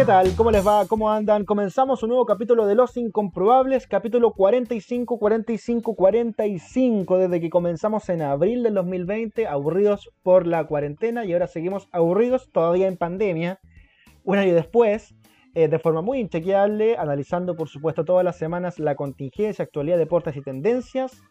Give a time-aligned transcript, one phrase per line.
[0.00, 0.34] ¿Qué tal?
[0.34, 0.86] ¿Cómo les va?
[0.86, 1.44] ¿Cómo andan?
[1.44, 8.22] Comenzamos un nuevo capítulo de Los Incomprobables, capítulo 45, 45, 45, desde que comenzamos en
[8.22, 13.60] abril del 2020, aburridos por la cuarentena y ahora seguimos aburridos todavía en pandemia,
[14.24, 15.14] un año después,
[15.54, 20.34] eh, de forma muy inchequeable, analizando por supuesto todas las semanas la contingencia, actualidad, deportes
[20.34, 21.22] y tendencias.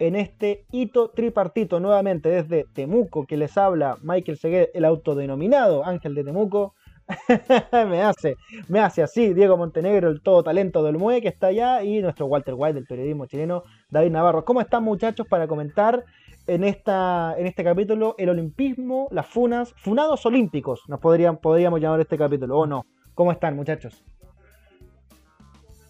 [0.00, 6.16] En este hito tripartito, nuevamente desde Temuco, que les habla Michael Segued, el autodenominado Ángel
[6.16, 6.74] de Temuco,
[7.72, 8.36] me hace,
[8.68, 12.26] me hace así Diego Montenegro, el todo talento del MUE que está allá, y nuestro
[12.26, 14.44] Walter White del periodismo chileno, David Navarro.
[14.44, 16.04] ¿Cómo están muchachos para comentar
[16.46, 22.00] en, esta, en este capítulo el olimpismo, las funas, funados olímpicos, nos podrían, podríamos llamar
[22.00, 22.86] este capítulo, o no?
[23.14, 24.04] ¿Cómo están muchachos?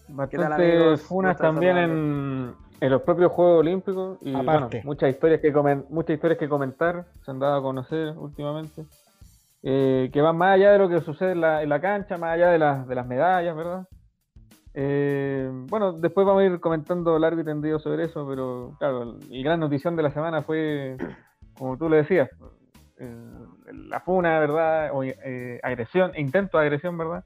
[0.09, 4.33] Bastante funas también en, en, los propios Juegos Olímpicos y
[4.83, 5.53] muchas historias que
[5.89, 8.83] muchas historias que comentar se han dado a conocer últimamente.
[9.63, 12.87] Eh, que van más allá de lo que sucede en la, cancha, más allá de,
[12.87, 13.87] de las medallas, ¿verdad?
[14.73, 19.43] Eh, bueno, después vamos a ir comentando largo y tendido sobre eso, pero claro, la
[19.43, 20.97] gran notición de la semana fue,
[21.57, 22.29] como tú le decías,
[23.71, 24.91] la funa, ¿verdad?
[24.93, 27.23] O, eh, agresión, intento de agresión, ¿verdad?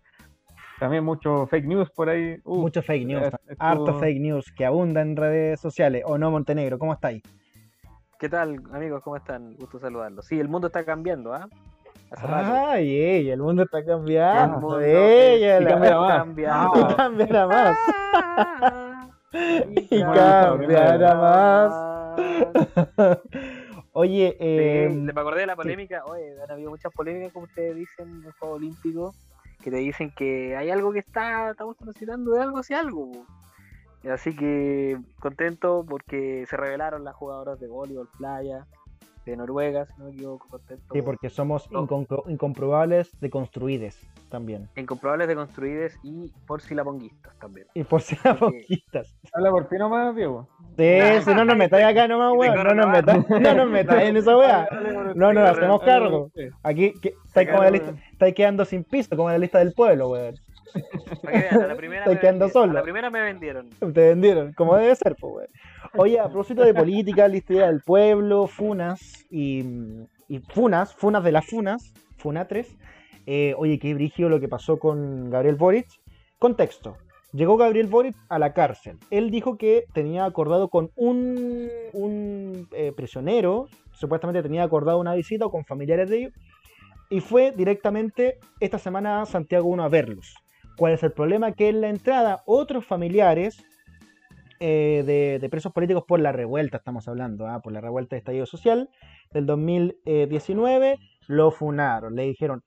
[0.80, 2.38] También mucho fake news por ahí.
[2.44, 6.04] mucho fake news, harto fake news que abunda en redes sociales.
[6.06, 6.78] ¿O no, Montenegro?
[6.78, 7.24] ¿Cómo estáis?
[8.20, 9.02] ¿Qué tal, amigos?
[9.04, 9.56] ¿Cómo están?
[9.56, 10.26] Gusto saludarlos.
[10.26, 11.48] Sí, el mundo está cambiando, ¿ah?
[12.22, 14.80] Ay, ella, el mundo está cambiando.
[14.82, 16.18] ella, y cambiará más.
[16.18, 16.76] Cambiando.
[16.90, 17.78] Y cambiará más.
[19.92, 21.86] y cambiará más.
[23.92, 26.04] Oye, eh, me acordé de la polémica.
[26.06, 29.14] Oye, han habido muchas polémicas, como ustedes dicen, en el Juego Olímpico,
[29.64, 33.12] que te dicen que hay algo que está, estamos necesitando de algo hacia algo.
[34.10, 38.68] Así que contento porque se revelaron las jugadoras de voleibol playa
[39.32, 40.94] de Noruega, si no me equivoco, contento.
[40.94, 41.70] Sí, porque somos
[42.28, 44.70] incomprobables de construides también.
[44.76, 47.68] Incomprobables de construides y por si la ponguistas también.
[47.74, 49.16] Y por si la ponguistas.
[49.34, 50.48] Habla por ti nomás, Diego.
[50.78, 52.56] Sí, si no nos metáis acá nomás, weón.
[52.56, 54.68] No nos metáis, no nos metáis en esa weá.
[55.16, 56.32] No nos hacemos cargo.
[56.64, 56.94] Aquí
[57.26, 60.36] estáis, como la lista, estáis quedando sin piso, como en la lista del pueblo, weón.
[61.24, 62.74] La primera, me quedando solo.
[62.74, 63.70] la primera me vendieron.
[63.70, 65.50] Te vendieron, como debe ser, pues.
[65.98, 69.64] Oye, a propósito de política, la historia del pueblo, funas y,
[70.50, 72.76] funas, funas de las funas, funatres.
[73.26, 75.88] Eh, oye, qué brigio lo que pasó con Gabriel Boric.
[76.38, 76.98] Contexto.
[77.32, 78.98] Llegó Gabriel Boric a la cárcel.
[79.10, 85.48] Él dijo que tenía acordado con un, un eh, prisionero, supuestamente tenía acordado una visita
[85.50, 86.34] con familiares de ellos,
[87.10, 90.36] y fue directamente esta semana a Santiago 1 a verlos.
[90.78, 91.54] ¿Cuál es el problema?
[91.54, 93.66] Que en la entrada otros familiares
[94.60, 97.62] eh, de, presos políticos por la revuelta, estamos hablando, ¿ah?
[97.62, 98.90] por la revuelta de estallido social
[99.32, 100.98] del 2019,
[101.28, 102.64] lo funaron, le dijeron,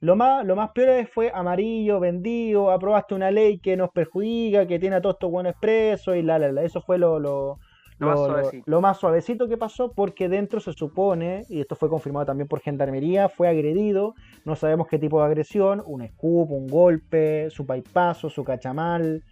[0.00, 4.78] lo más, lo más peor fue amarillo, vendido, aprobaste una ley que nos perjudica, que
[4.78, 7.58] tiene a todos estos buenos presos y la, la, la, eso fue lo, lo,
[8.00, 12.60] lo, más suavecito que pasó porque dentro se supone, y esto fue confirmado también por
[12.60, 18.30] Gendarmería, fue agredido, no sabemos qué tipo de agresión, un escupo, un golpe, su paipazo,
[18.30, 19.22] su cachamal,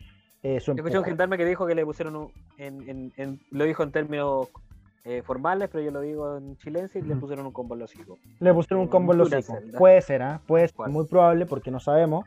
[0.42, 3.82] eh, Yo escuché un gendarme que dijo que le pusieron un, en, en, lo dijo
[3.82, 4.48] en términos
[5.04, 7.94] eh, formales, pero yo lo digo en chilense y le pusieron un combo en los
[7.96, 8.18] hijos.
[8.38, 9.58] Le pusieron un combo en los hijos.
[9.76, 10.40] Puede ser, ¿ah?
[10.46, 12.24] Puede ser, muy probable porque no sabemos.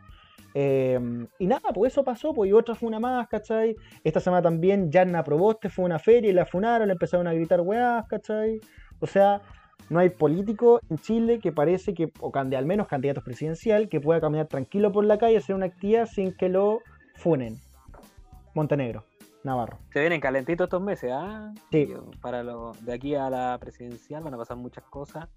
[0.54, 3.76] Em, y nada, pues eso pasó, pues y otra fue una más, ¿cachai?
[4.04, 7.62] Esta semana también Janna Proboste fue una feria y la funaron, le empezaron a gritar
[7.62, 8.60] weás, ¿cachai?
[9.00, 9.42] O sea,
[9.90, 14.22] no hay político en Chile que parece que, o al menos candidatos presidencial, que pueda
[14.22, 16.80] caminar tranquilo por la calle, hacer una actividad sin que lo
[17.16, 17.58] funen.
[18.54, 19.06] Montenegro,
[19.44, 19.80] Navarro.
[19.94, 21.54] Se vienen calentitos estos meses, ¿ah?
[21.72, 21.94] Sí.
[22.22, 25.28] Para lo, de aquí a la presidencial van a pasar muchas cosas.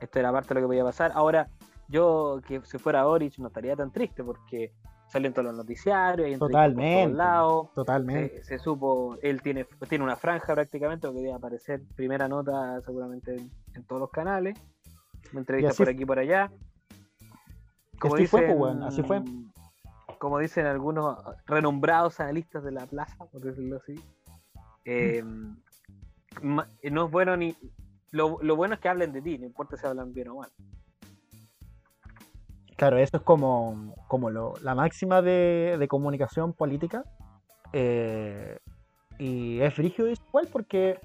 [0.00, 1.10] Esto era parte de lo que podía pasar.
[1.14, 1.48] Ahora,
[1.88, 4.72] yo que si fuera Orich no estaría tan triste porque
[5.08, 7.74] salen todos los noticiarios, totalmente, todos lados.
[7.74, 8.44] Totalmente.
[8.44, 13.36] Se, supo, él tiene, tiene una franja prácticamente, que debe aparecer primera nota seguramente
[13.74, 14.58] en, todos los canales.
[15.32, 16.50] Entrevistas por aquí y por allá.
[17.98, 19.22] Como así fue, pues, así fue
[20.18, 23.94] como dicen algunos renombrados analistas de la plaza, por decirlo así,
[24.84, 25.22] eh,
[26.42, 27.56] no es bueno ni.
[28.10, 30.50] Lo, bueno es que hablen de ti, no importa si hablan bien o mal.
[32.78, 37.02] Claro, eso es como, como la máxima de, comunicación política.
[37.72, 38.56] Eh,
[39.18, 40.98] y es frigio igual porque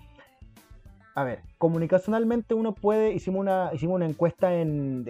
[1.15, 5.03] a ver, comunicacionalmente uno puede, hicimos una, hicimos una encuesta en,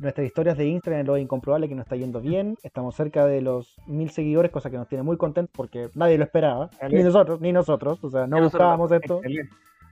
[0.00, 3.40] nuestras historias de Instagram, en lo incomprobable que nos está yendo bien, estamos cerca de
[3.40, 7.40] los mil seguidores, cosa que nos tiene muy contentos porque nadie lo esperaba, ni nosotros,
[7.40, 9.20] ni nosotros, o sea, no buscábamos esto,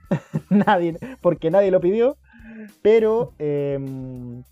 [0.49, 2.17] nadie, porque nadie lo pidió,
[2.81, 4.43] pero em,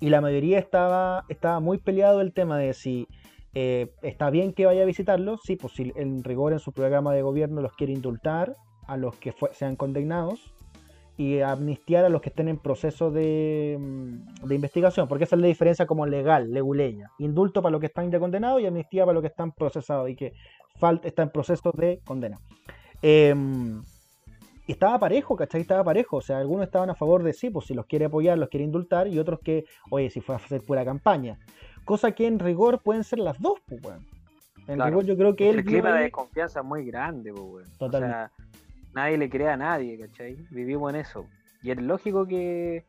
[0.00, 3.08] y la mayoría estaba, estaba muy peleado el tema de si
[3.54, 7.12] eh, está bien que vaya a visitarlos, sí, pues si en rigor en su programa
[7.12, 8.56] de gobierno los quiere indultar
[8.86, 10.54] a los que sean condenados
[11.16, 15.42] y amnistiar a los que estén en proceso de, mm, de, investigación, porque esa es
[15.42, 17.10] la diferencia como legal, leguleña.
[17.18, 20.14] Indulto para los que están ya condenados y amnistía para los que están procesados y
[20.14, 20.32] que
[20.76, 22.38] falta, está en proceso de condena.
[23.02, 23.82] Em,
[24.68, 25.62] y estaba parejo, ¿cachai?
[25.62, 26.18] Estaba parejo.
[26.18, 28.64] O sea, algunos estaban a favor de sí, pues si los quiere apoyar, los quiere
[28.64, 31.38] indultar, y otros que, oye, si fue a hacer pura campaña.
[31.86, 34.06] Cosa que en rigor pueden ser las dos, pues, weón.
[34.66, 37.66] En rigor yo creo que El clima de desconfianza es muy grande, pues, weón.
[37.78, 38.30] O sea,
[38.92, 40.36] nadie le cree a nadie, ¿cachai?
[40.50, 41.24] Vivimos en eso.
[41.62, 42.84] Y es lógico que,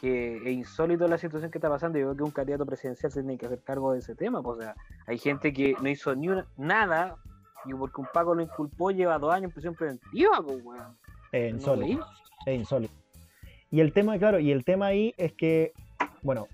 [0.00, 1.98] que es insólito la situación que está pasando.
[1.98, 4.40] Yo creo que un candidato presidencial se tiene que hacer cargo de ese tema.
[4.40, 4.76] Pues, o sea,
[5.08, 7.16] hay gente que no hizo ni nada
[7.64, 10.96] y porque un Paco lo inculpó lleva dos años en prisión preventiva, pues, weón.
[11.34, 12.06] Es insólito.
[12.46, 12.94] Es insólito.
[13.68, 15.72] Y el tema, claro, y el tema ahí es que,
[16.22, 16.46] bueno,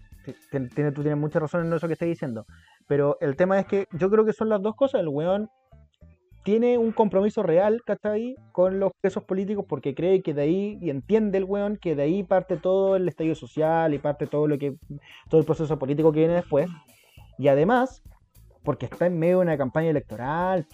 [0.50, 2.46] tiene, tú tienes mucha razón en eso que estás diciendo,
[2.88, 5.02] pero el tema es que yo creo que son las dos cosas.
[5.02, 5.50] El weón
[6.44, 8.36] tiene un compromiso real, ¿cachai?
[8.52, 12.04] Con los presos políticos porque cree que de ahí, y entiende el weón, que de
[12.04, 14.76] ahí parte todo el estallido social y parte todo lo que,
[15.28, 16.70] todo el proceso político que viene después.
[17.36, 18.02] Y además,
[18.62, 20.66] porque está en medio de una campaña electoral,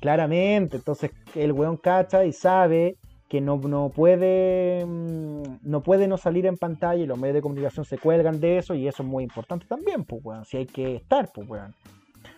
[0.00, 2.96] claramente, entonces el weón cacha y sabe
[3.30, 7.42] que no, no, puede mm, no puede no salir en pantalla y los medios de
[7.42, 10.66] comunicación se cuelgan de eso y eso es muy importante también, pues, weón, si hay
[10.66, 11.72] que estar, pues, weón.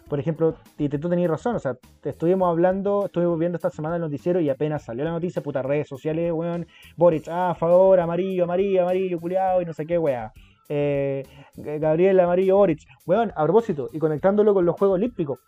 [0.07, 4.03] Por ejemplo, y tú tenías razón, o sea, estuvimos hablando, estuvimos viendo esta semana el
[4.03, 6.67] noticiero y apenas salió la noticia, putas redes sociales, weón,
[6.99, 10.31] Boric, ah, a favor, amarillo, amarillo, amarillo, culiado y no sé qué, weón.
[10.69, 11.25] Eh,
[11.57, 15.39] Gabriel Amarillo Boric, weón, a propósito, y conectándolo con los Juegos Olímpicos,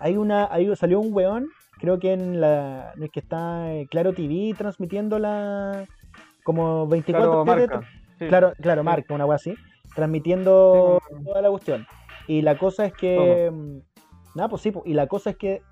[0.00, 1.46] hay una, ahí salió un weón
[1.82, 5.84] creo que en la no es que está eh, Claro TV transmitiendo la
[6.44, 7.82] como 24 claro,
[8.18, 9.54] claro, claro, marca, una wea así,
[9.94, 11.86] transmitiendo toda la cuestión.
[12.28, 13.78] Y la cosa es que mm,
[14.36, 15.62] nada, pues sí, y la cosa es que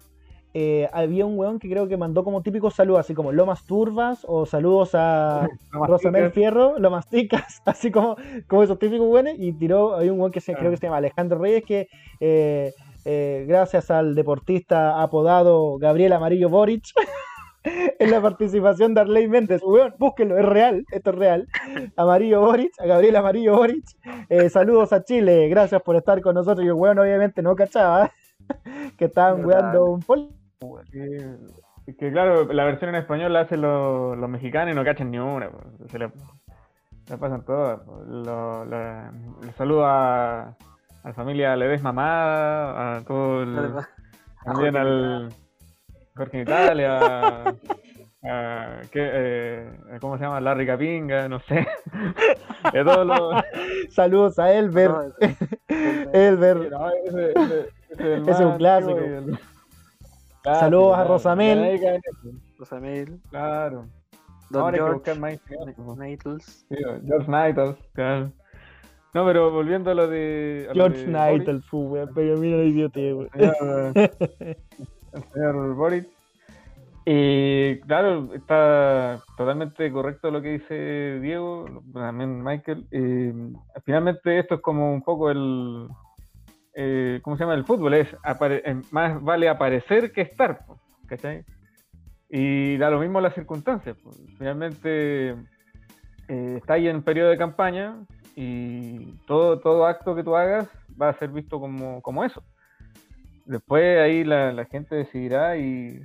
[0.53, 4.25] eh, había un weón que creo que mandó como típico saludo, así como Lomas Turbas
[4.27, 8.17] o saludos a Rosamel Fierro, Lomas Ticas, así como,
[8.49, 10.97] como esos típicos weones, y tiró, hay un weón que se, creo que se llama
[10.97, 12.73] Alejandro Reyes que eh,
[13.05, 16.85] eh, gracias al deportista apodado Gabriel Amarillo Boric,
[17.65, 19.63] en la participación de Arley Méndez.
[19.99, 21.49] búsquenlo, es real, esto es real.
[21.97, 23.85] Amarillo Boric, a Gabriel Amarillo Boric.
[24.29, 26.65] Eh, saludos a Chile, gracias por estar con nosotros.
[26.65, 28.11] Y el weón obviamente no cachaba
[28.99, 30.29] que estaban weando un pol.
[31.99, 35.51] que claro, la versión en español la hacen los, mexicanos y no cachan ni una.
[35.91, 36.11] Se le,
[37.19, 37.81] pasan todas.
[38.07, 38.67] Lo,
[39.57, 40.57] saludo a
[41.03, 43.73] a la familia le ves mamá, a todo el.
[44.45, 45.33] También al.
[46.17, 47.55] Jorge Italia,
[48.23, 50.41] a, eh, ¿cómo se llama?
[50.41, 51.67] Larry Capinga, no sé.
[52.73, 53.43] De todos los...
[53.91, 54.91] Saludos a Elber.
[56.13, 56.71] Elber.
[57.07, 58.99] ese, es un clásico.
[60.45, 61.81] Saludos a Rosamel.
[62.59, 63.21] Rosamel.
[63.31, 63.87] Claro.
[64.51, 65.15] Don Ahora George
[65.97, 66.67] Nightles.
[66.69, 68.33] George Nightles, claro.
[69.13, 70.69] No, pero volviendo a lo de.
[70.73, 73.29] George Knight, el fútbol, pero mira el idiota, El
[75.33, 76.07] señor Boris.
[77.87, 82.87] Claro, está totalmente correcto lo que dice Diego, también Michael.
[83.85, 85.89] finalmente esto es como un poco el,
[86.75, 87.55] eh, ¿cómo se llama?
[87.55, 88.09] El fútbol es
[88.93, 90.61] más vale aparecer que estar,
[91.07, 91.45] ¿cachai?
[92.29, 93.97] Y da lo mismo las circunstancias.
[94.39, 95.31] Finalmente
[96.29, 97.97] eh, está ahí en periodo de campaña,
[98.37, 100.69] y todo, todo acto que tú hagas
[101.01, 102.43] va a ser visto como, como eso.
[103.45, 106.03] Después ahí la, gente decidirá y,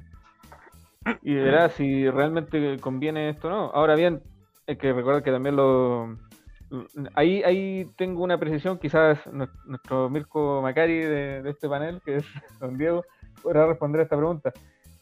[1.22, 3.72] y verá si realmente conviene esto o no.
[3.74, 4.22] Ahora bien,
[4.68, 6.18] hay que recordar que también lo...
[7.14, 9.20] Ahí, ahí tengo una precisión, quizás
[9.66, 12.26] nuestro Mirko Macari de, de este panel, que es
[12.60, 13.06] don Diego,
[13.44, 14.52] podrá responder a esta pregunta.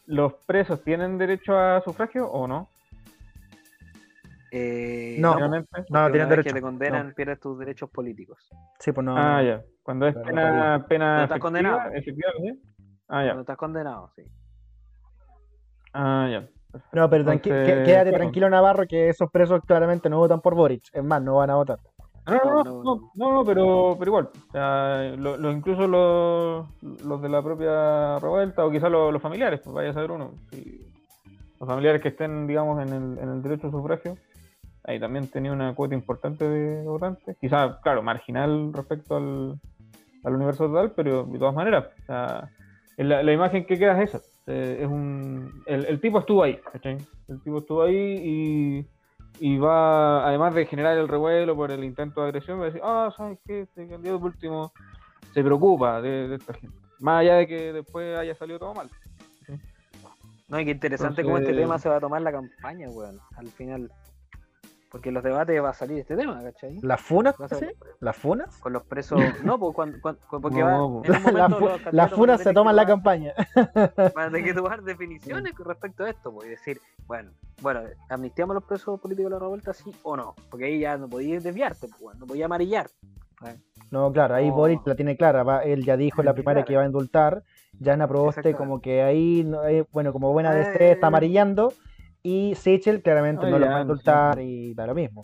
[0.06, 2.68] ¿Los presos tienen derecho a sufragio o no?
[4.56, 6.50] Eh, no, no, tienen derecho.
[6.50, 8.48] que te condenan, pierdes tus derechos políticos.
[8.78, 9.16] Sí, pues no.
[9.16, 9.64] Ah, ya.
[9.82, 11.80] Cuando es pena, pena estás condenado.
[13.08, 13.30] Ah, ya.
[13.30, 14.22] Cuando estás condenado, sí.
[15.92, 16.48] Ah, ya.
[16.92, 20.84] No, pero quédate tranquilo, Navarro, que esos presos claramente no votan por Boric.
[20.92, 21.80] Es más, no van a votar.
[22.24, 24.30] No, no, no, no, pero, pero igual.
[24.50, 26.68] O sea, lo, incluso los,
[27.02, 30.30] los de la propia revuelta o quizás los, familiares, pues vaya a saber uno.
[30.52, 34.16] los familiares que estén, digamos, en el, en el derecho a sufragio
[34.84, 39.58] ahí también tenía una cuota importante de votantes, quizás, claro, marginal respecto al,
[40.24, 41.86] universo total, pero de todas maneras,
[42.96, 44.24] la, imagen que queda es esa.
[44.46, 46.58] Eh, es un, el, tipo estuvo ahí,
[47.28, 48.86] El tipo estuvo ahí y,
[49.40, 52.80] y va, además de generar el revuelo por el intento de agresión, va a decir,
[52.84, 53.62] ah, ¿sabes qué?
[53.62, 54.72] Este candidato último
[55.32, 56.76] se preocupa de, esta gente.
[57.00, 58.88] Más allá de que después haya salido todo mal.
[60.48, 63.18] No, y qué interesante cómo este tema se va a tomar la campaña, weón.
[63.36, 63.90] Al final.
[64.94, 66.78] Porque en los debates va a salir este tema, ¿cachai?
[66.80, 67.34] ¿Las funas?
[67.58, 67.66] ¿sí?
[67.98, 68.56] ¿Las funas?
[68.58, 69.20] Con los presos.
[69.42, 69.98] No, pues cuando,
[70.40, 70.88] porque va.
[71.90, 73.34] las funas se toman la campaña.
[74.14, 77.80] Van a tener que tomar definiciones con respecto a esto, pues, y decir, bueno, bueno,
[78.08, 80.36] amnistiamos a los presos políticos de la revuelta, sí o no.
[80.48, 82.86] Porque ahí ya no podías desviarte, pues, no podías amarillar.
[83.90, 85.64] No, claro, ahí Boris la tiene clara.
[85.64, 87.42] él ya dijo en la primaria que iba a indultar.
[87.80, 89.44] Ya en Proboste, como que ahí,
[89.92, 91.72] bueno, como buena de este, está amarillando
[92.24, 95.22] y Seychelles claramente no lo va a indultar y da lo mismo.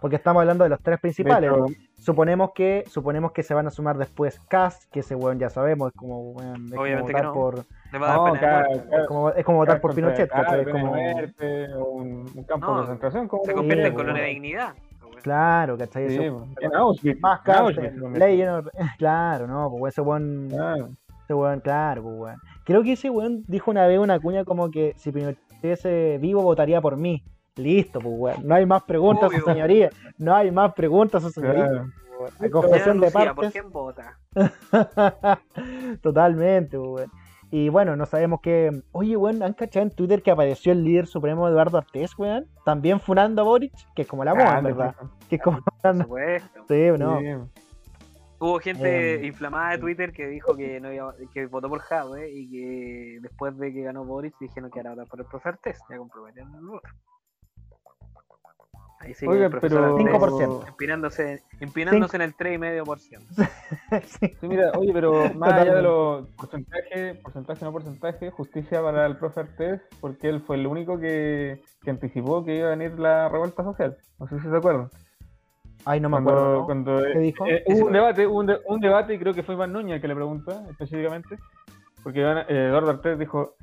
[0.00, 1.50] Porque estamos hablando de los tres principales.
[1.98, 5.92] suponemos que suponemos que se van a sumar después Cast, que ese weón ya sabemos,
[5.92, 7.58] es como, weón, es como votar por...
[7.60, 10.92] es, como, es como votar por Pinochet, es como...
[11.94, 13.28] un, campo de concentración.
[13.28, 14.74] Como se convierte en colonia de dignidad.
[15.22, 16.10] Claro, ¿cachai?
[16.10, 17.20] Sí, en Auschwitz.
[17.20, 17.40] Más
[18.98, 20.48] claro, no, pues ese weón...
[20.50, 20.90] Claro.
[21.22, 22.36] Ese weón, claro, pues weón.
[22.64, 26.42] Creo que ese weón dijo una vez una cuña como que si Pinochet ese vivo,
[26.42, 27.24] votaría por mí.
[27.56, 28.46] Listo, pues, weón.
[28.46, 29.90] No hay más preguntas, su señoría.
[30.18, 31.86] No hay más preguntas, su señoría.
[32.50, 33.34] confesión de partes.
[33.34, 34.18] ¿Por quién vota?
[36.02, 37.10] Totalmente, pues, weón.
[37.50, 38.82] Y bueno, no sabemos qué.
[38.90, 42.46] Oye, weón, ¿han cachado en Twitter que apareció el líder supremo Eduardo Artés, weón?
[42.64, 44.96] También funando a Boric, que es como la moda, ¿verdad?
[45.28, 45.60] Que es como.
[46.66, 47.48] Sí, no.
[48.44, 49.24] Hubo gente em.
[49.24, 53.56] inflamada de Twitter que dijo que no iba, que votó por Jadwe y que después
[53.56, 56.66] de que ganó Boris dijeron que era votar por el profesor Test, ya comprometieron el
[56.66, 56.86] voto.
[59.00, 60.68] Ahí sigue Oiga, el pero 5%.
[60.68, 64.02] Empinándose, empinándose en el 3,5%.
[64.04, 64.36] sí.
[64.38, 69.16] sí, mira, oye, pero más allá de los porcentajes, porcentaje no porcentaje, justicia para el
[69.16, 73.30] profesor Test, porque él fue el único que, que anticipó que iba a venir la
[73.30, 73.96] revuelta social.
[74.18, 74.90] No sé si se acuerdan.
[75.84, 76.64] Ay, no me acuerdo.
[76.64, 77.46] Cuando, ¿Qué dijo?
[77.46, 80.14] Eh, hubo un debate, un, un, debate y creo que fue Iván Núñez que le
[80.14, 81.36] pregunta específicamente,
[82.02, 83.54] porque eh, Eduardo Artés dijo,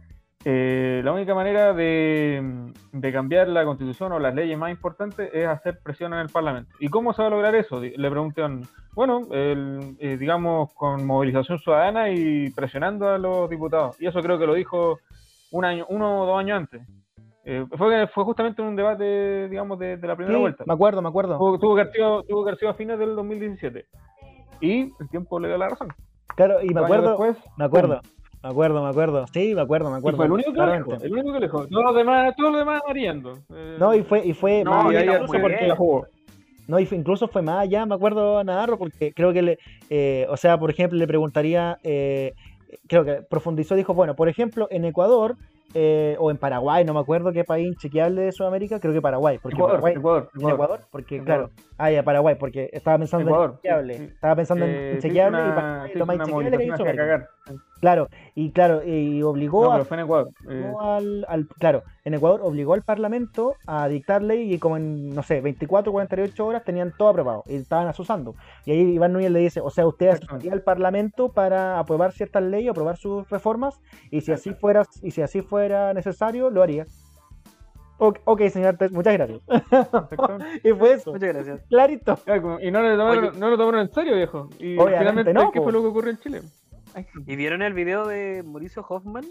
[0.46, 5.48] eh, la única manera de, de, cambiar la constitución o las leyes más importantes es
[5.48, 6.72] hacer presión en el Parlamento.
[6.80, 7.80] ¿Y cómo se va a lograr eso?
[7.80, 8.62] Le preguntan,
[8.94, 14.00] bueno, el, digamos, con movilización ciudadana y presionando a los diputados.
[14.00, 15.00] Y eso creo que lo dijo
[15.52, 16.82] un año, uno o dos años antes.
[17.44, 20.64] Eh, fue, fue justamente un debate, digamos, de, la primera vuelta.
[20.68, 21.38] Me acuerdo, me acuerdo.
[21.38, 21.86] Tuvo, que
[22.28, 23.86] tuvo que a fines del 2017.
[24.62, 25.90] Y el tiempo le dio la razón.
[26.36, 27.18] Claro, y me acuerdo,
[27.58, 28.02] me acuerdo,
[28.44, 29.26] me acuerdo, me acuerdo.
[29.34, 30.18] Sí, me acuerdo, me acuerdo.
[30.18, 32.82] fue el único que le el único que le Todos los demás, todos los demás
[32.88, 33.34] variando.
[33.54, 36.06] Eh, no, y fue, y fue no, más allá porque la jugó.
[36.68, 40.26] No, y incluso fue más allá, me acuerdo a Navarro, porque creo que le, eh,
[40.30, 42.34] o sea, por ejemplo, le preguntaría, eh,
[42.88, 45.36] creo que profundizó, dijo, bueno, por ejemplo, en Ecuador
[45.74, 49.40] eh, o en Paraguay, no me acuerdo qué país chequeable de Sudamérica, creo que Paraguay.
[49.42, 53.94] Porque Ecuador, Paraguay, Ecuador, Ecuador, porque claro, ah, ya Paraguay, porque estaba pensando en chequeable,
[53.96, 56.84] estaba pensando en chequeable y Paraguay, lo más chequeable que hizo
[57.82, 60.30] Claro, y claro, y obligó no, fue en Ecuador.
[60.48, 60.74] Eh.
[61.28, 65.42] Al, claro, en Ecuador obligó al Parlamento a dictar ley y como en, no sé,
[65.42, 68.36] 24, 48 horas tenían todo aprobado y estaban asusando.
[68.66, 72.44] Y ahí Iván Núñez le dice, o sea, usted asistiría al Parlamento para aprobar ciertas
[72.44, 73.80] leyes, aprobar sus reformas,
[74.10, 76.86] y si así fuera, y si así fuera necesario, lo haría.
[77.98, 79.42] Ok, señor muchas gracias.
[80.64, 81.12] y fue eso.
[81.12, 81.62] Muchas gracias.
[81.70, 82.18] Clarito.
[82.60, 84.50] Y no lo tomaron, no lo tomaron en serio, viejo.
[84.58, 86.42] Y finalmente, no, ¿qué fue lo que ocurrió en Chile?
[87.28, 89.26] ¿Y vieron el video de Mauricio Hoffman?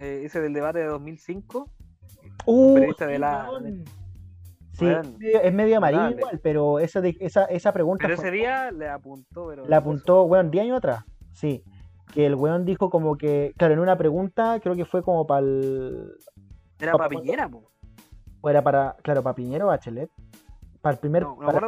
[0.00, 1.70] Eh, ese del debate de 2005.
[2.46, 3.48] Uh, periodista de la.
[4.72, 4.86] Sí,
[5.20, 8.02] es medio amarillo igual, pero esa, esa, esa pregunta.
[8.02, 9.66] Pero ese día le apuntó, pero.
[9.66, 11.04] Le apuntó, weón, 10 años atrás.
[11.32, 11.62] Sí.
[12.12, 13.54] Que el weón dijo como que.
[13.56, 16.12] Claro, en una pregunta, creo que fue como para el.
[16.80, 17.70] Era para Piñera, po.
[18.40, 18.96] O era para.
[19.02, 20.10] Claro, para Piñera o Bachelet.
[20.80, 21.22] Para el primer.
[21.22, 21.60] No, para,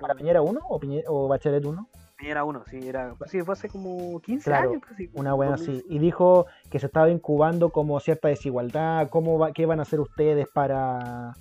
[0.00, 1.88] para, Piñera 1 o, o Bachelet 1?
[2.30, 4.82] Era uno, sí, era, sí, fue hace como 15 años.
[5.14, 5.84] una buena así.
[5.88, 10.00] Y dijo que se estaba incubando como cierta desigualdad, cómo va, qué van a hacer
[10.00, 11.34] ustedes para,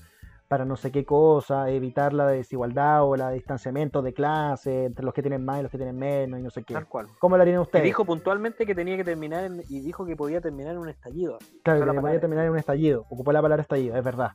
[0.48, 5.14] para no sé qué cosa, evitar la desigualdad o el distanciamiento de clase entre los
[5.14, 6.74] que tienen más y los que tienen menos y no sé qué.
[6.74, 7.08] Tal cual.
[7.20, 7.86] ¿Cómo lo harían ustedes?
[7.86, 11.38] dijo puntualmente que tenía que terminar y dijo que podía terminar en un estallido.
[11.64, 13.06] Claro, que podía terminar en un estallido.
[13.10, 14.32] Ocupó la palabra estallido, es verdad.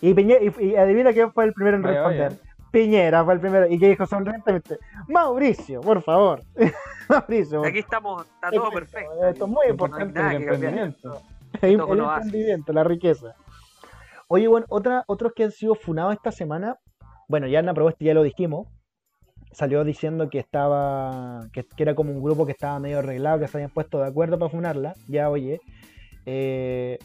[0.00, 2.32] Y, y, adivina quién fue el primero en responder.
[2.72, 3.66] Piñera fue el primero.
[3.68, 4.78] ¿Y que dijo sonrientemente?
[5.06, 6.42] Mauricio, por favor.
[7.08, 7.64] Mauricio.
[7.64, 9.28] Aquí estamos, está todo perfecto.
[9.28, 10.18] Esto es muy importante.
[10.18, 11.22] el emprendimiento.
[11.60, 13.36] El, emprendimiento, la riqueza.
[14.26, 16.78] Oye, bueno, otra, otros que han sido funados esta semana.
[17.28, 18.66] Bueno, ya Ana Proboste ya lo dijimos.
[19.52, 21.40] Salió diciendo que estaba.
[21.52, 24.38] Que, era como un grupo que estaba medio arreglado, que se habían puesto de acuerdo
[24.38, 24.94] para funarla.
[25.08, 25.60] Ya, oye.
[26.24, 26.98] Eh,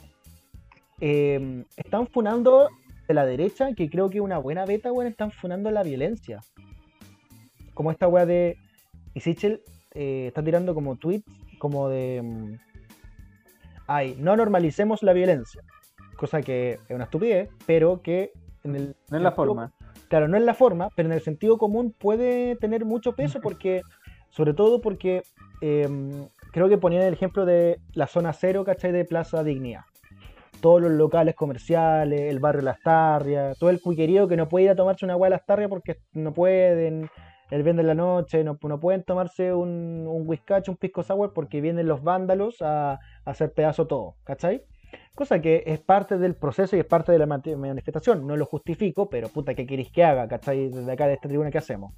[1.01, 2.69] eh, están funando
[3.07, 6.41] de la derecha, que creo que una buena beta, weón, están funando la violencia.
[7.73, 8.57] Como esta weá de.
[9.13, 9.61] Y Sichel
[9.93, 11.25] eh, está tirando como tweets
[11.59, 12.21] como de.
[12.21, 12.53] Mm,
[13.87, 15.61] ay, no normalicemos la violencia.
[16.17, 18.31] Cosa que es una estupidez, pero que
[18.63, 18.95] en el.
[19.09, 19.71] No es la forma.
[20.09, 23.81] Claro, no es la forma, pero en el sentido común puede tener mucho peso porque.
[24.29, 25.23] Sobre todo porque.
[25.61, 28.91] Em, creo que ponía el ejemplo de la zona cero, ¿cachai?
[28.91, 29.85] De Plaza Dignidad
[30.61, 34.71] todos los locales comerciales, el barrio Las Tarrias, todo el cuiquerío que no puede ir
[34.71, 37.09] a tomarse una agua de Las Tarrias porque no pueden,
[37.49, 41.61] el vende en la noche, no, no pueden tomarse un, un un pisco sour porque
[41.61, 44.63] vienen los vándalos a, hacer pedazo todo, ¿cachai?
[45.15, 48.25] Cosa que es parte del proceso y es parte de la manifestación.
[48.25, 50.27] No lo justifico, pero puta, ¿qué queréis que haga?
[50.27, 50.69] ¿Cachai?
[50.69, 51.93] Desde acá de esta tribuna, ¿qué hacemos?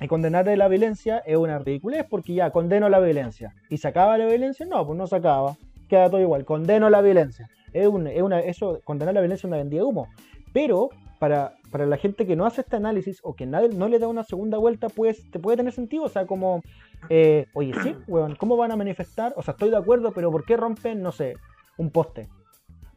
[0.00, 3.52] Y condenar la violencia es una ridiculez porque ya condeno la violencia.
[3.68, 4.64] ¿Y se acaba la violencia?
[4.64, 5.56] No, pues no se acaba
[5.88, 6.44] queda todo igual.
[6.44, 7.48] Condeno la violencia.
[7.72, 10.08] Es, una, eso, condenar la violencia es una vendida de humo.
[10.52, 13.98] Pero para, para la gente que no hace este análisis o que nadie, no le
[13.98, 16.04] da una segunda vuelta, pues te puede tener sentido.
[16.04, 16.62] O sea, como,
[17.08, 19.32] eh, oye, sí, weón, ¿cómo van a manifestar?
[19.36, 21.36] O sea, estoy de acuerdo, pero ¿por qué rompen, no sé,
[21.76, 22.28] un poste?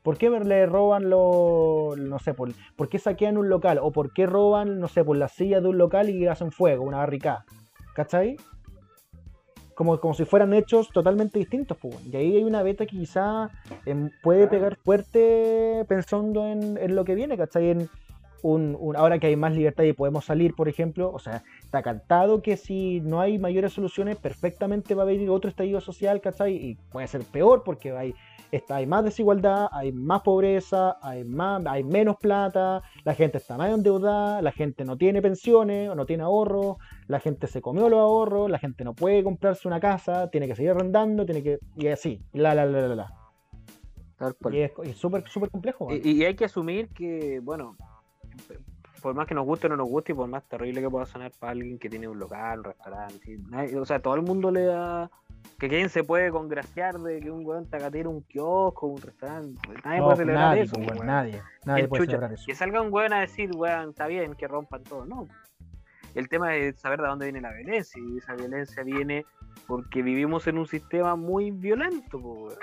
[0.03, 3.79] ¿Por qué le roban los, no sé, por, por, qué saquean un local?
[3.81, 6.83] ¿O por qué roban, no sé, por la silla de un local y hacen fuego,
[6.83, 7.45] una barricada?
[7.93, 8.37] ¿Cachai?
[9.81, 11.75] Como, como si fueran hechos totalmente distintos.
[11.75, 12.05] Pues.
[12.05, 13.49] Y ahí hay una beta que quizá
[13.87, 17.71] em, puede pegar fuerte pensando en, en, lo que viene, ¿cachai?
[17.71, 17.89] En
[18.43, 22.43] un, ahora que hay más libertad y podemos salir, por ejemplo, o sea, está cantado
[22.43, 26.53] que si no hay mayores soluciones, perfectamente va a venir otro estallido social, ¿cachai?
[26.53, 28.13] Y puede ser peor porque hay
[28.51, 33.57] está, hay más desigualdad, hay más pobreza, hay, más, hay menos plata, la gente está
[33.57, 36.77] más endeudada, la gente no tiene pensiones o no tiene ahorros,
[37.07, 40.55] la gente se comió los ahorros, la gente no puede comprarse una casa, tiene que
[40.55, 41.59] seguir arrendando, tiene que.
[41.75, 43.21] y así, la la la la la.
[44.51, 45.87] Y es súper súper complejo.
[45.91, 47.75] Y, hay que asumir que, bueno,
[49.01, 51.05] por más que nos guste o no nos guste, y por más terrible que pueda
[51.05, 53.39] sonar para alguien que tiene un local, un restaurante,
[53.77, 55.09] o sea, todo el mundo le da
[55.59, 59.61] que quién se puede congraciar de que un weón tacatera un kiosco, un restaurante.
[59.83, 60.75] Nadie puede celebrar eso.
[60.75, 62.43] Pues, nadie, nadie puede celebrar eso.
[62.47, 65.05] Que salga un weón a decir, weón, está bien, que rompan todo.
[65.05, 65.27] No.
[66.15, 68.01] El tema es saber de dónde viene la violencia.
[68.01, 69.25] Y esa violencia viene
[69.67, 72.55] porque vivimos en un sistema muy violento, weón.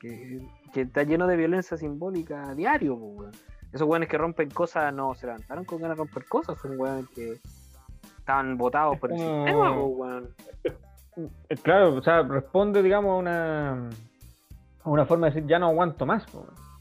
[0.00, 0.40] Que,
[0.74, 3.32] está lleno de violencia simbólica a diario, weón.
[3.72, 7.08] Esos weones que rompen cosas no se levantaron con ganas de romper cosas, son weones
[7.14, 7.40] que
[8.18, 10.28] estaban votados por el sistema, weón.
[11.16, 13.90] Eh, claro, o sea, responde, digamos, a una,
[14.84, 16.24] una forma de decir, ya no aguanto más.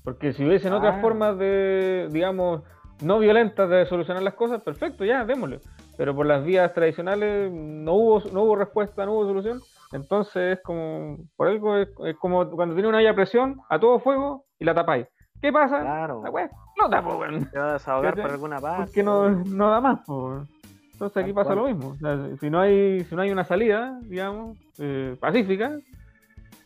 [0.04, 1.02] Porque si hubiesen otras ah.
[1.02, 2.62] formas de, digamos,
[3.02, 5.60] no violentas de solucionar las cosas, perfecto, ya, démosle.
[5.98, 9.62] Pero por las vías tradicionales no hubo, no hubo respuesta, no hubo solución.
[9.92, 14.46] Entonces es como, por algo es, como cuando tiene una olla presión a todo fuego
[14.58, 15.08] y la tapáis.
[15.42, 15.82] ¿Qué pasa?
[15.82, 16.24] Claro.
[16.24, 17.46] La no tapo, weón.
[17.50, 18.84] Te va a desahogar por alguna parte.
[18.86, 20.48] Porque no, no da más, pues.
[20.94, 21.96] Entonces aquí pasa lo mismo.
[22.40, 25.80] si no hay, si no hay una salida, digamos, eh, pacífica,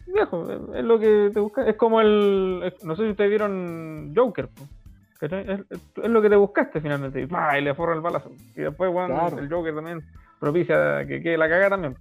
[0.07, 1.67] viejo, es, lo que te buscas.
[1.67, 2.73] Es como el.
[2.83, 4.49] no sé si ustedes vieron Joker.
[5.21, 7.21] Es, lo que te buscaste finalmente.
[7.21, 8.31] Y, le forra el balazo.
[8.55, 10.03] Y después, bueno, el Joker también
[10.39, 11.95] propicia que quede la cagada también.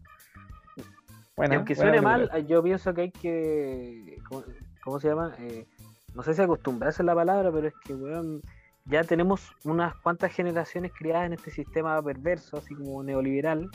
[1.36, 4.18] Bueno, aunque suene mal, yo pienso que hay que.
[4.82, 5.32] ¿Cómo, se llama?
[5.38, 5.66] Eh,
[6.14, 7.94] no sé si acostumbrarse a la palabra, pero es que,
[8.86, 13.70] ya tenemos unas cuantas generaciones criadas en este sistema perverso, así como neoliberal,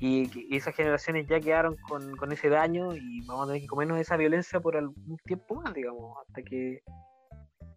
[0.00, 4.16] y, esas generaciones ya quedaron con, ese daño y vamos a tener que comernos esa
[4.16, 6.82] violencia por algún tiempo más, digamos, hasta que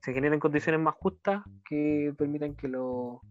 [0.02, 3.22] se generen condiciones más justas que permitan que lo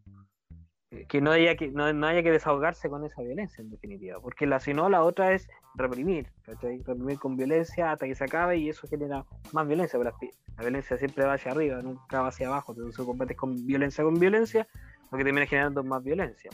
[1.08, 4.20] que no haya que no, haya que desahogarse con esa violencia en definitiva.
[4.20, 8.58] Porque la si no la otra es reprimir reprimir con violencia hasta que se acabe
[8.58, 10.12] y eso genera más violencia la,
[10.58, 14.66] violencia siempre va hacia arriba nunca va hacia abajo entonces combates con violencia con violencia
[15.10, 16.50] lo que termina generando más violencia.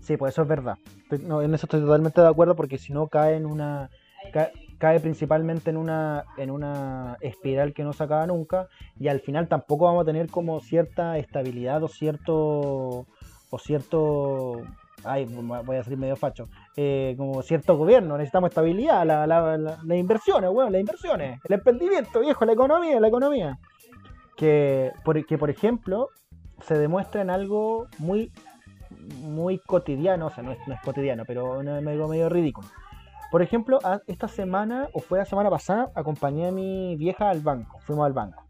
[0.00, 0.76] Sí pues eso es verdad.
[1.10, 3.90] En eso estoy totalmente de acuerdo porque si no cae en una
[4.78, 9.48] cae principalmente en una, en una espiral que no se acaba nunca y al final
[9.48, 13.06] tampoco vamos a tener como cierta estabilidad o cierto
[13.50, 14.62] o cierto
[15.04, 19.98] ay voy a salir medio facho eh, como cierto gobierno necesitamos estabilidad la, la, las
[19.98, 23.58] inversiones bueno las inversiones el emprendimiento viejo la economía la economía
[24.36, 26.08] que por, que por ejemplo
[26.62, 28.32] se demuestra en algo muy
[29.22, 32.68] muy cotidiano o sea no es, no es cotidiano pero es medio, medio ridículo
[33.30, 37.78] por ejemplo, esta semana, o fue la semana pasada, acompañé a mi vieja al banco.
[37.78, 38.44] Fuimos al banco.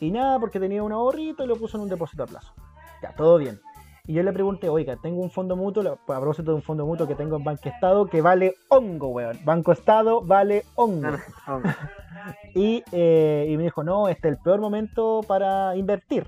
[0.00, 2.52] Y nada, porque tenía un ahorrito y lo puso en un depósito a plazo.
[3.00, 3.60] Ya, todo bien.
[4.06, 7.08] Y yo le pregunté, oiga, tengo un fondo mutuo, a propósito de un fondo mutuo
[7.08, 9.38] que tengo en Banco Estado que vale hongo, weón.
[9.46, 11.16] Banco Estado vale hongo.
[12.54, 16.26] y, eh, y me dijo, no, este es el peor momento para invertir.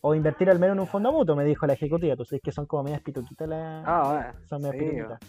[0.00, 2.16] O invertir al menos en un fondo mutuo, me dijo la ejecutiva.
[2.16, 3.84] Tú sabes que son como medias pituquitas las.
[3.86, 5.20] Ah, son medias pituquitas.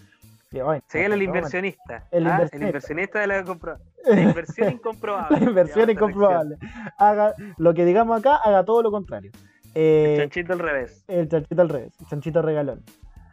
[0.87, 2.07] Sí, el inversionista.
[2.09, 2.49] El, ¿ah?
[2.51, 3.43] el, inversionista de la,
[4.05, 5.39] la inversión incomprobable.
[5.39, 6.57] la inversión incomprobable.
[6.97, 9.31] Haga lo que digamos acá, haga todo lo contrario.
[9.75, 11.03] Eh, el chanchito al revés.
[11.07, 11.93] El chanchito al revés.
[11.99, 12.83] El chanchito regalón.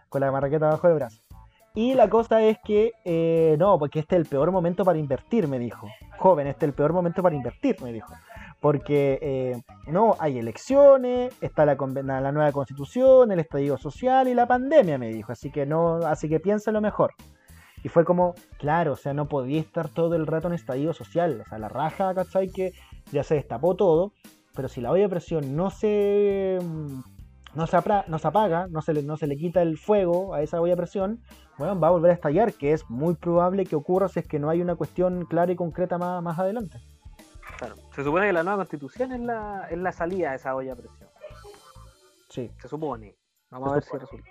[0.08, 1.20] Con la marraqueta abajo del brazo.
[1.74, 5.46] Y la cosa es que, eh, no, porque este es el peor momento para invertir,
[5.46, 5.86] me dijo.
[6.18, 8.14] Joven, este es el peor momento para invertir, me dijo.
[8.60, 14.46] Porque, eh, no, hay elecciones, está la, la nueva constitución, el estallido social y la
[14.46, 15.32] pandemia, me dijo.
[15.32, 16.40] Así que no, así que
[16.72, 17.12] lo mejor.
[17.82, 21.42] Y fue como, claro, o sea, no podía estar todo el rato en estallido social.
[21.42, 22.48] O sea, la raja, ¿cachai?
[22.48, 22.72] Que
[23.12, 24.12] ya se destapó todo.
[24.56, 26.58] Pero si la olla de presión no se,
[27.54, 27.76] no se,
[28.08, 30.72] no se apaga, no se, le, no se le quita el fuego a esa olla
[30.72, 31.22] de presión,
[31.58, 34.38] bueno, va a volver a estallar, que es muy probable que ocurra si es que
[34.38, 36.78] no hay una cuestión clara y concreta más, más adelante.
[37.58, 40.74] Claro, se supone que la nueva constitución es la, es la salida de esa olla
[40.74, 41.08] de presión.
[42.28, 42.50] Sí.
[42.60, 43.14] Se supone.
[43.50, 44.28] Vamos a ver si resulta.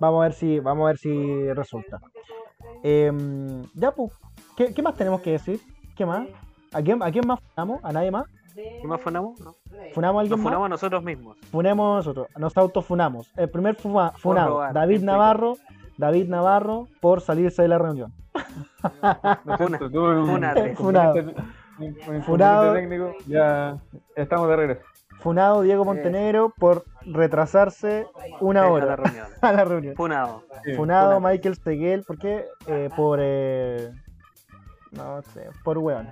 [0.00, 2.00] Vamos a ver si, vamos a ver si resulta.
[2.82, 4.12] Em, ya, pues,
[4.56, 5.60] ¿qué, ¿qué, más tenemos que decir?
[5.96, 6.26] ¿Qué más?
[6.72, 7.80] ¿A quién, ¿A quién más funamos?
[7.84, 8.24] ¿A nadie más?
[8.54, 9.40] ¿Qué más funamos?
[9.40, 9.54] No.
[9.94, 11.36] ¿Funamos a alguien Nos funamos a nosotros mismos.
[11.50, 13.32] Funemos nosotros, nos autofunamos.
[13.36, 15.56] El primer fuma, funado, David Navarro,
[15.96, 18.12] David Navarro, por salirse de la reunión.
[20.76, 21.14] funado.
[22.24, 22.74] Funado.
[22.74, 23.78] técnico, ya
[24.16, 24.82] estamos de regreso.
[25.20, 28.06] Funado Diego Montenegro por retrasarse
[28.40, 28.96] una hora
[29.40, 29.94] a la reunión.
[29.94, 30.42] Funado.
[30.76, 32.46] Funado Michael Seguel, ¿por qué?
[32.66, 33.90] Eh, por eh,
[34.92, 36.08] no sé, por weón.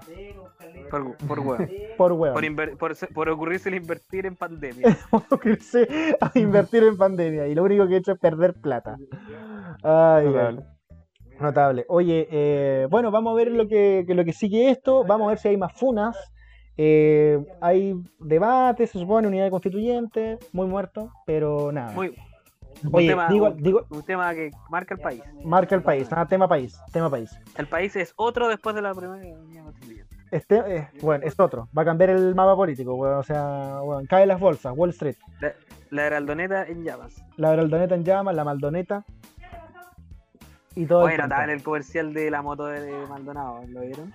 [0.90, 1.68] Por, por weón.
[1.96, 2.56] Por weón.
[2.78, 4.96] Por, por, ocurrirse el invertir en pandemia.
[5.10, 7.48] por ocurrirse a invertir en pandemia.
[7.48, 8.96] Y lo único que he hecho es perder plata.
[9.82, 10.62] Ay, Notable.
[11.40, 11.84] Notable.
[11.88, 15.04] Oye, eh, bueno, vamos a ver lo que, lo que sigue esto.
[15.04, 16.16] Vamos a ver si hay más funas.
[16.76, 21.90] Eh, hay debates, se supone, unidad constituyente, muy muerto, pero nada.
[21.92, 22.14] Muy,
[22.84, 25.22] un, tema, digo, digo, un tema que marca el país.
[25.44, 27.30] Marca el país, ah, tema país, tema país.
[27.56, 29.22] El país es otro después de la primera
[30.30, 31.68] este, eh, bueno, es otro.
[31.76, 35.16] Va a cambiar el mapa político, o sea, bueno, cae las bolsas, Wall Street.
[35.40, 35.54] La,
[35.90, 37.22] la heraldoneta en llamas.
[37.36, 39.04] La heraldoneta en llamas, la maldoneta.
[40.74, 44.12] Y todo bueno, estaba en el comercial de la moto de Maldonado, ¿lo vieron?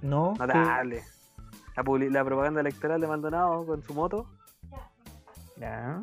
[0.00, 0.34] No.
[0.38, 1.02] Notable.
[1.76, 4.26] La, la propaganda electoral de Maldonado con su moto.
[5.58, 6.02] Ya.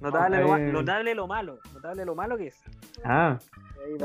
[0.00, 2.62] Notable, lo, notable lo malo, notable lo malo que es.
[3.04, 3.38] Ah,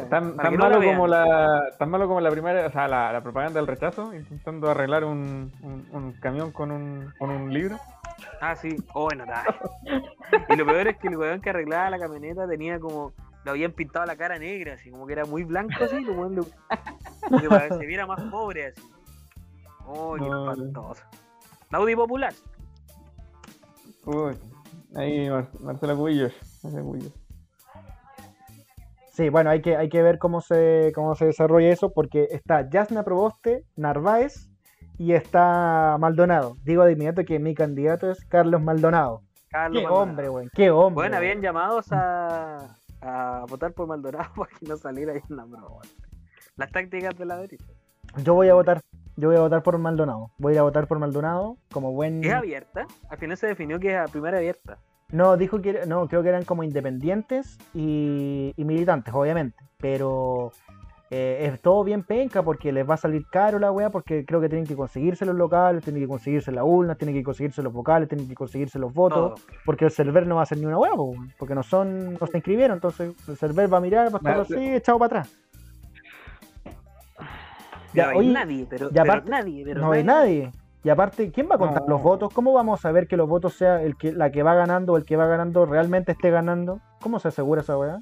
[0.09, 4.13] tan, malo como la, tan malo como la primera, o sea, la, propaganda del rechazo,
[4.13, 5.53] intentando arreglar un,
[5.93, 7.77] un, camión con un, con un libro.
[8.41, 9.55] Ah, sí, oh, notable.
[10.49, 13.13] y lo peor es que el weón que arreglaba la camioneta tenía como,
[13.45, 16.43] lo habían pintado la cara negra, así como que era muy blanco, así, como, lo,
[16.43, 18.81] que se viera más pobre, así.
[19.87, 21.03] Oh, qué espantoso.
[21.71, 22.33] Audi popular.
[24.05, 24.35] Uy.
[24.95, 25.29] Ahí
[25.59, 26.33] Marcelo Cubillos.
[29.11, 32.69] Sí, bueno, hay que, hay que ver cómo se, cómo se desarrolla eso, porque está
[32.69, 34.49] Yasna Proboste, Narváez
[34.97, 36.57] y está Maldonado.
[36.63, 39.21] Digo de inmediato que mi candidato es Carlos Maldonado.
[39.49, 40.95] Carlos qué hombre, güey, qué hombre.
[40.95, 45.45] Bueno, habían llamados a, a votar por Maldonado para que no saliera ahí en la
[45.45, 45.81] broma.
[46.57, 47.65] Las tácticas de la derecha.
[48.23, 48.81] Yo voy a votar.
[49.17, 50.31] Yo voy a votar por Maldonado.
[50.37, 52.23] Voy a ir a votar por Maldonado como buen.
[52.23, 52.85] ¿Es abierta?
[53.09, 54.77] Al final se definió que es a primera abierta.
[55.11, 59.57] No, dijo que no, creo que eran como independientes y, militantes, obviamente.
[59.77, 60.51] Pero
[61.11, 64.41] eh, es todo bien penca porque les va a salir caro la weá, porque creo
[64.41, 67.71] que tienen que conseguirse los locales, tienen que conseguirse las urnas, tienen que conseguirse los
[67.71, 70.77] vocales, tienen que conseguirse los votos, porque el server no va a hacer ni una
[70.77, 70.91] weá,
[71.37, 74.39] porque no son, no se inscribieron, entonces el server va a mirar, va a estar
[74.41, 75.44] así, echado para atrás.
[77.95, 78.89] Ya, no hay nadie, pero,
[79.25, 80.51] nadie, no hay nadie.
[80.83, 82.31] Y aparte, ¿quién va a contar los votos?
[82.31, 84.97] ¿Cómo vamos a saber que los votos sea el que la que va ganando o
[84.97, 86.79] el que va ganando realmente esté ganando?
[87.01, 88.01] ¿Cómo se asegura esa weá?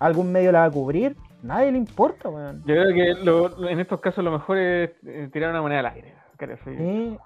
[0.00, 1.16] ¿Algún medio la va a cubrir?
[1.42, 2.64] Nadie le importa, weón.
[2.66, 6.14] Yo creo que en estos casos lo mejor es eh, tirar una moneda al aire.
[6.64, 7.16] Sí,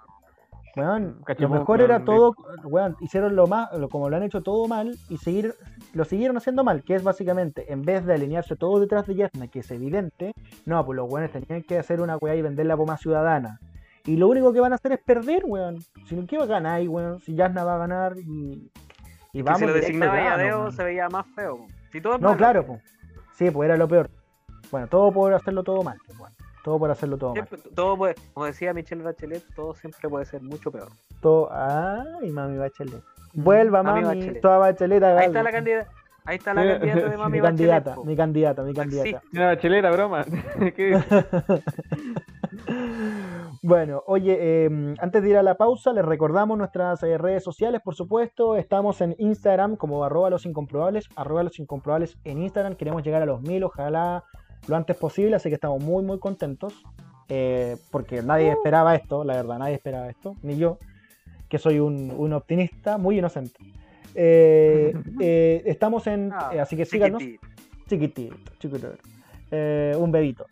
[0.77, 2.35] lo mejor era todo,
[2.65, 5.55] weón, hicieron lo más, como lo han hecho todo mal y seguir,
[5.95, 9.49] lo siguieron haciendo mal, que es básicamente, en vez de alinearse todo detrás de Yasna,
[9.49, 10.33] que es evidente,
[10.67, 13.59] no, pues los weones tenían que hacer una weá y venderla por más ciudadana.
[14.05, 15.79] Y lo único que van a hacer es perder, weón.
[16.05, 17.19] Si no, ¿qué va a ganar ahí, weón?
[17.21, 18.71] Si Yasna va a ganar y,
[19.33, 19.61] y vamos.
[19.61, 21.67] Si lo designaba Yadeo se veía más feo.
[21.91, 22.83] Si todo no, claro, pues.
[23.33, 24.11] Sí, pues era lo peor.
[24.71, 25.99] Bueno, todo por hacerlo todo mal.
[26.07, 26.33] Pues,
[26.67, 27.49] Todo por hacerlo todo mal.
[27.77, 30.89] Todo puede, como decía Michelle Bachelet, todo siempre puede ser mucho peor.
[31.21, 33.05] Todo, ay, mami Bachelet.
[33.35, 34.41] Mm, Vuelva, mami, Bachelet.
[34.41, 35.01] toda Bachelet.
[35.01, 35.93] Ahí está la candidata.
[36.25, 39.23] Ahí está la candidata de Mami mi candidata, Mi candidata, mi candidata.
[39.31, 39.39] Sí.
[39.39, 40.25] Bachelet, broma.
[43.63, 47.81] bueno, oye, em, antes de ir a la pausa, les recordamos nuestras eh, redes sociales,
[47.81, 48.57] por supuesto.
[48.57, 52.75] Estamos en Instagram como arroba los incomprobables, arroba los incomprobables en Instagram.
[52.75, 54.25] Queremos llegar a los mil, ojalá
[54.69, 56.75] lo antes posible, así que estamos muy, muy contentos.
[57.29, 60.79] Eh, porque nadie esperaba esto, la verdad, nadie esperaba esto, ni yo,
[61.49, 63.59] que soy un, un optimista muy inocente.
[64.15, 66.33] Eh, eh, estamos en.
[66.33, 67.23] Ah, así que síganos.
[67.89, 68.95] Chiquitito, chiquitito.
[69.99, 70.47] un bebito.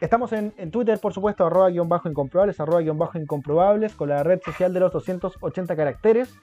[0.00, 4.22] estamos en, Twitter, por supuesto, arroba guion bajo incomprobables, arroba guion bajo incomprobables, con la
[4.22, 6.34] red social de los 280 caracteres.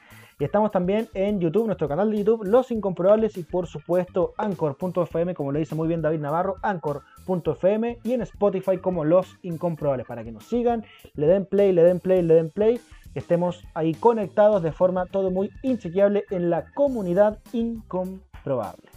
[0.41, 5.35] Y estamos también en YouTube, nuestro canal de YouTube, Los Incomprobables, y por supuesto, Anchor.fm,
[5.35, 10.23] como le dice muy bien David Navarro, Anchor.fm, y en Spotify como Los Incomprobables, para
[10.23, 12.81] que nos sigan, le den play, le den play, le den play
[13.13, 18.89] estemos ahí conectados de forma todo muy inchequeable en la comunidad incomprobable.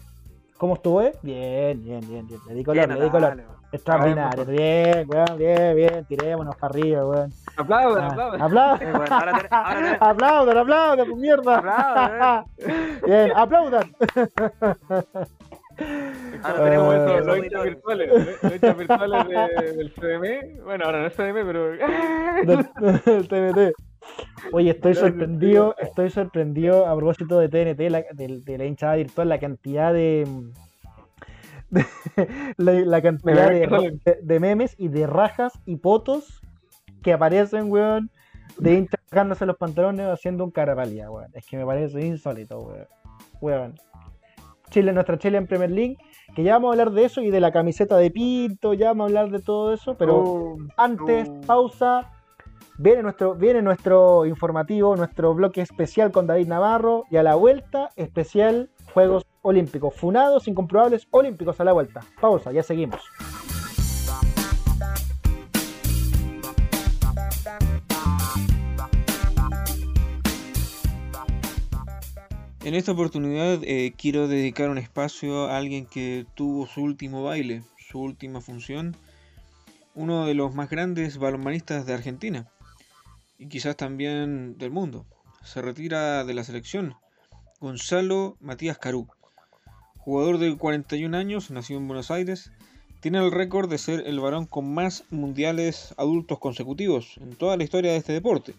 [0.56, 1.12] ¿Cómo estuve?
[1.20, 2.40] Bien, bien, bien, bien.
[2.48, 3.63] Le di color, le di color.
[3.74, 4.44] Extraordinario.
[4.44, 6.04] Bien, weón, bien, bien.
[6.06, 7.32] Tirémonos para arriba, weón.
[7.56, 8.42] Aplaudan, aplaudan.
[8.42, 9.96] Aplaudan.
[10.00, 11.56] Aplaudan, aplaudan, pues mierda.
[11.58, 12.44] Aplaudan.
[13.04, 13.96] Bien, aplaudan.
[16.44, 20.62] Ahora tenemos uh, los hechos virtuales, los hechos virtuales del CDM.
[20.62, 21.70] Bueno, ahora no es CDM, pero.
[22.46, 23.74] del TNT.
[24.52, 27.78] Oye, estoy sorprendido, estoy sorprendido a propósito de TNT,
[28.14, 30.28] de, la hinchada virtual, la cantidad de,
[32.56, 36.40] la, cantidad de, memes y de rajas y potos
[37.02, 38.10] que aparecen, weón,
[38.58, 41.30] de hinchas sacándose los pantalones haciendo un carapalia, weón.
[41.34, 42.86] Es que me parece insólito, weón.
[43.40, 43.74] weón.
[44.70, 45.98] Chile, nuestra Chile en Premier League,
[46.34, 49.04] que ya vamos a hablar de eso y de la camiseta de Pinto, ya vamos
[49.04, 51.40] a hablar de todo eso, pero oh, antes, oh.
[51.46, 52.10] pausa,
[52.76, 57.90] Viene nuestro, viene nuestro informativo, nuestro bloque especial con David Navarro y a la vuelta
[57.94, 59.92] especial Juegos Olímpicos.
[59.96, 62.02] Funados, incomprobables, olímpicos a la vuelta.
[62.20, 63.00] Pausa, ya seguimos.
[72.62, 77.64] En esta oportunidad eh, quiero dedicar un espacio a alguien que tuvo su último baile,
[77.76, 78.96] su última función,
[79.94, 82.48] uno de los más grandes balonmanistas de Argentina,
[83.38, 85.04] y quizás también del mundo.
[85.42, 86.94] Se retira de la selección
[87.64, 89.08] Gonzalo Matías Carú,
[89.96, 92.50] jugador de 41 años, nacido en Buenos Aires,
[93.00, 97.64] tiene el récord de ser el varón con más mundiales adultos consecutivos en toda la
[97.64, 98.52] historia de este deporte.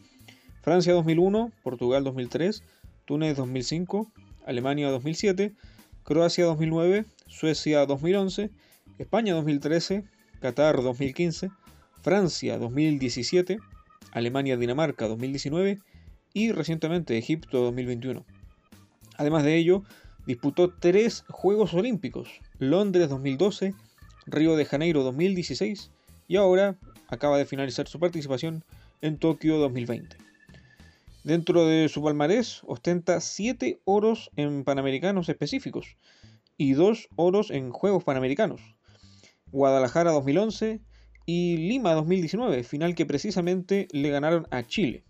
[0.63, 2.63] Francia 2001, Portugal 2003,
[3.05, 4.11] Túnez 2005,
[4.43, 5.53] Alemania 2007,
[6.01, 8.49] Croacia 2009, Suecia 2011,
[8.97, 10.03] España 2013,
[10.41, 11.51] Qatar 2015,
[12.01, 13.59] Francia 2017,
[14.13, 15.77] Alemania-Dinamarca 2019
[16.33, 18.25] y recientemente Egipto 2021.
[19.17, 19.83] Además de ello,
[20.25, 23.73] disputó tres Juegos Olímpicos, Londres 2012,
[24.25, 25.91] Río de Janeiro 2016
[26.27, 28.63] y ahora acaba de finalizar su participación
[29.01, 30.17] en Tokio 2020.
[31.23, 35.97] Dentro de su palmarés ostenta 7 oros en Panamericanos específicos
[36.57, 38.61] y 2 oros en Juegos Panamericanos.
[39.51, 40.81] Guadalajara 2011,
[41.25, 45.03] y Lima 2019, final que precisamente le ganaron a Chile.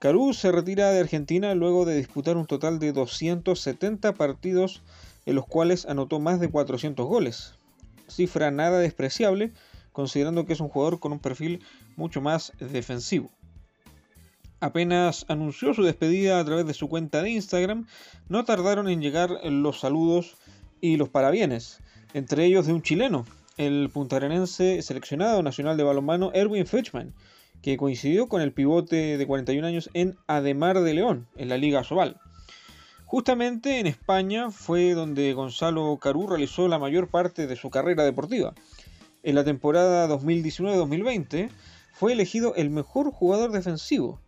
[0.00, 4.82] Carú se retira de Argentina luego de disputar un total de 270 partidos
[5.26, 7.52] en los cuales anotó más de 400 goles.
[8.08, 9.52] Cifra nada despreciable
[9.92, 11.60] considerando que es un jugador con un perfil
[11.96, 13.30] mucho más defensivo.
[14.58, 17.86] Apenas anunció su despedida a través de su cuenta de Instagram,
[18.30, 20.38] no tardaron en llegar los saludos
[20.80, 21.80] y los parabienes,
[22.14, 23.26] entre ellos de un chileno,
[23.58, 27.12] el puntarenense seleccionado nacional de balonmano Erwin Fetchman,
[27.62, 31.84] que coincidió con el pivote de 41 años en Ademar de León, en la Liga
[31.84, 32.20] Sobal.
[33.04, 38.54] Justamente en España fue donde Gonzalo Carú realizó la mayor parte de su carrera deportiva.
[39.22, 41.50] En la temporada 2019-2020
[41.92, 44.20] fue elegido el mejor jugador defensivo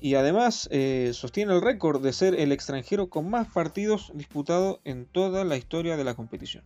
[0.00, 5.06] y además eh, sostiene el récord de ser el extranjero con más partidos disputados en
[5.06, 6.64] toda la historia de la competición.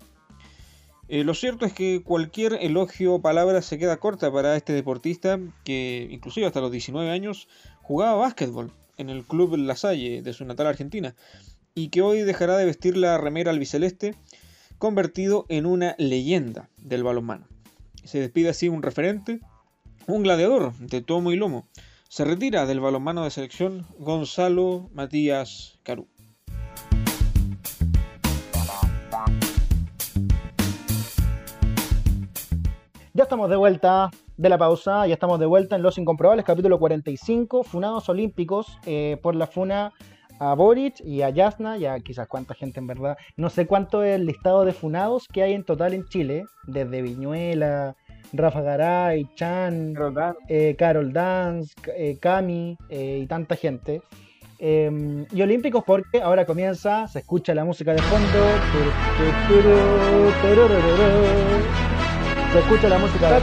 [1.12, 5.40] Eh, lo cierto es que cualquier elogio o palabra se queda corta para este deportista
[5.64, 7.48] que inclusive hasta los 19 años
[7.82, 11.16] jugaba básquetbol en el club La Salle de su natal Argentina
[11.74, 14.14] y que hoy dejará de vestir la remera albiceleste
[14.78, 17.48] convertido en una leyenda del balonmano.
[18.04, 19.40] Se despide así un referente,
[20.06, 21.66] un gladiador de tomo y lomo.
[22.08, 25.80] Se retira del balonmano de selección Gonzalo Matías
[33.20, 33.24] Carú.
[33.24, 37.64] estamos de vuelta de la pausa, ya estamos de vuelta en Los Incomprobables, capítulo 45,
[37.64, 39.92] Funados Olímpicos, eh, por la funa
[40.38, 43.18] a Boric y a Yasna, ya quizás cuánta gente en verdad.
[43.37, 47.02] No sé cuánto es el listado de funados que hay en total en Chile, desde
[47.02, 47.94] Viñuela,
[48.33, 49.94] Rafa Garay, Chan,
[50.78, 54.00] Carol Dance, eh, Cami eh, y tanta gente.
[54.59, 58.38] Em, y olímpicos porque ahora comienza, se escucha la música de fondo.
[62.52, 63.30] Se escucha la música.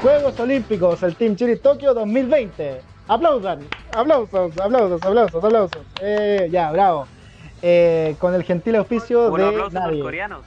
[0.00, 2.80] Juegos Olímpicos, el Team Chile Tokio 2020.
[3.08, 3.60] Aplaudan,
[3.94, 5.82] aplausos, aplausos, aplausos, aplausos.
[6.00, 7.06] Eh, ya, bravo.
[7.60, 10.02] Eh, con el gentil oficio de nadie.
[10.02, 10.46] coreanos.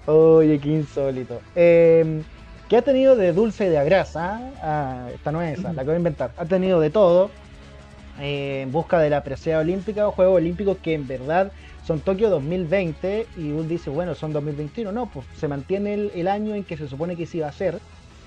[0.07, 1.41] Oye, qué insólito.
[1.57, 2.23] Eh,
[2.71, 4.53] ¿Qué ha tenido de dulce y de grasa?
[4.63, 6.31] Ah, esta no es esa, la que voy a inventar.
[6.37, 7.33] Ha tenido de todo
[8.21, 11.51] eh, en busca de la presea olímpica o Juegos Olímpicos que en verdad
[11.85, 14.93] son Tokio 2020 y uno dice, bueno, son 2021.
[14.93, 17.81] No, pues se mantiene el, año en que se supone que se iba a hacer.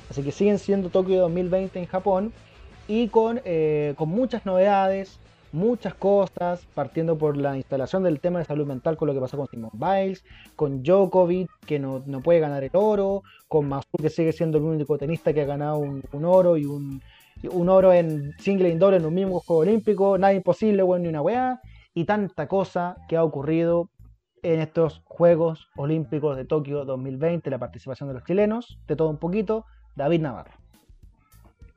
[0.10, 2.34] Así que siguen siendo Tokio 2020 en Japón
[2.90, 5.20] y con, eh, con muchas novedades,
[5.54, 9.38] muchas cosas, partiendo por la instalación del tema de salud mental con lo que pasó
[9.38, 14.34] con Simon Biles, con Djokovic que no, puede ganar el oro, con Masu que sigue
[14.34, 17.02] siendo el único tenista que ha ganado un, oro y un,
[17.52, 21.22] un, oro en single indoor en un mismo juego olímpico, nada imposible, bueno, ni una
[21.22, 21.62] weá,
[21.94, 23.90] y tanta cosa que ha ocurrido
[24.42, 29.18] en estos Juegos Olímpicos de Tokio 2020, la participación de los chilenos, de todo un
[29.18, 30.63] poquito, David Navarro.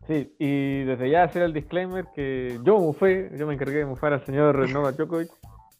[0.07, 4.12] Sí, y desde ya hacer el disclaimer que yo mufé, yo me encargué de mufar
[4.12, 5.31] al señor Novak Djokovic,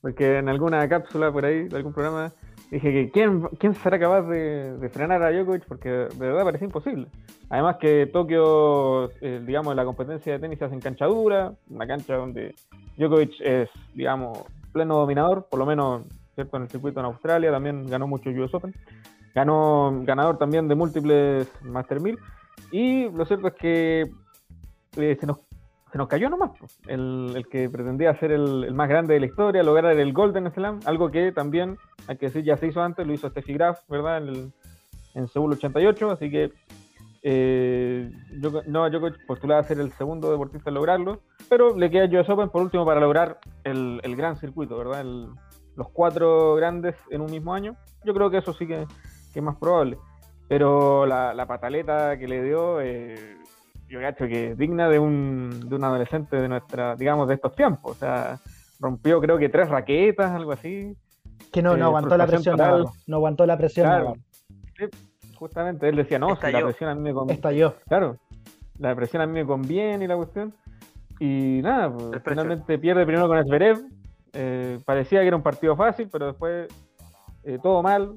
[0.01, 2.33] porque en alguna cápsula por ahí, de algún programa,
[2.71, 7.07] dije que quién, quién será capaz de, frenar a Djokovic, porque de verdad parece imposible.
[7.51, 12.17] Además que Tokio, eh, digamos, la competencia de tenis hace en cancha dura, una cancha
[12.17, 12.57] donde
[12.97, 16.03] Djokovic es, digamos, pleno dominador, por lo menos
[16.35, 16.57] ¿cierto?
[16.57, 18.75] en el circuito en Australia, también ganó mucho US Open,
[19.37, 22.19] ganó ganador también de múltiples Master 1000
[22.71, 24.11] y lo cierto es que
[24.97, 25.38] eh, se, nos,
[25.92, 26.53] se nos cayó nomás
[26.87, 30.81] el, el, que pretendía ser el, más grande de la historia, lograr el Golden Slam,
[30.85, 34.19] algo que también, hay que decir, ya se hizo antes, lo hizo Steffi Graf, ¿verdad?
[34.19, 34.53] En, el,
[35.14, 36.53] en Seúl 88, así que
[38.40, 42.29] yo, no, yo postulaba ser el segundo deportista en lograrlo, pero le queda a US
[42.29, 45.05] Open por último para lograr el, el gran circuito, ¿verdad?
[45.77, 47.77] los cuatro grandes en un mismo año.
[48.05, 48.87] Yo creo que eso sí que,
[49.33, 49.99] que es más probable.
[50.49, 53.37] Pero la, la pataleta que le dio, eh,
[53.89, 57.55] yo cacho que es digna de un, de un adolescente de nuestra, digamos, de estos
[57.55, 57.93] tiempos.
[57.93, 58.39] O sea,
[58.79, 60.97] rompió creo que tres raquetas, algo así.
[61.53, 62.57] Que no, no eh, aguantó la presión,
[63.07, 64.23] no aguantó la presión.
[65.35, 67.35] justamente, él decía, no, si la presión a mí me conviene.
[67.35, 67.75] Estalló.
[67.89, 68.17] Claro,
[68.79, 70.55] la presión a mí me conviene y la cuestión.
[71.19, 73.79] Y nada, pues, finalmente pierde primero con Zverev.
[74.33, 76.69] Eh, parecía que era un partido fácil, pero después
[77.43, 78.13] eh, todo mal.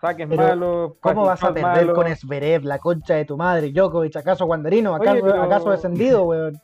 [0.00, 0.92] Saques malos.
[1.00, 3.72] ¿Cómo vas a perder con Esberev, la concha de tu madre?
[3.72, 4.94] Djokovic, ¿acaso Guanderino?
[4.94, 6.60] ¿Acaso, descendido, weón?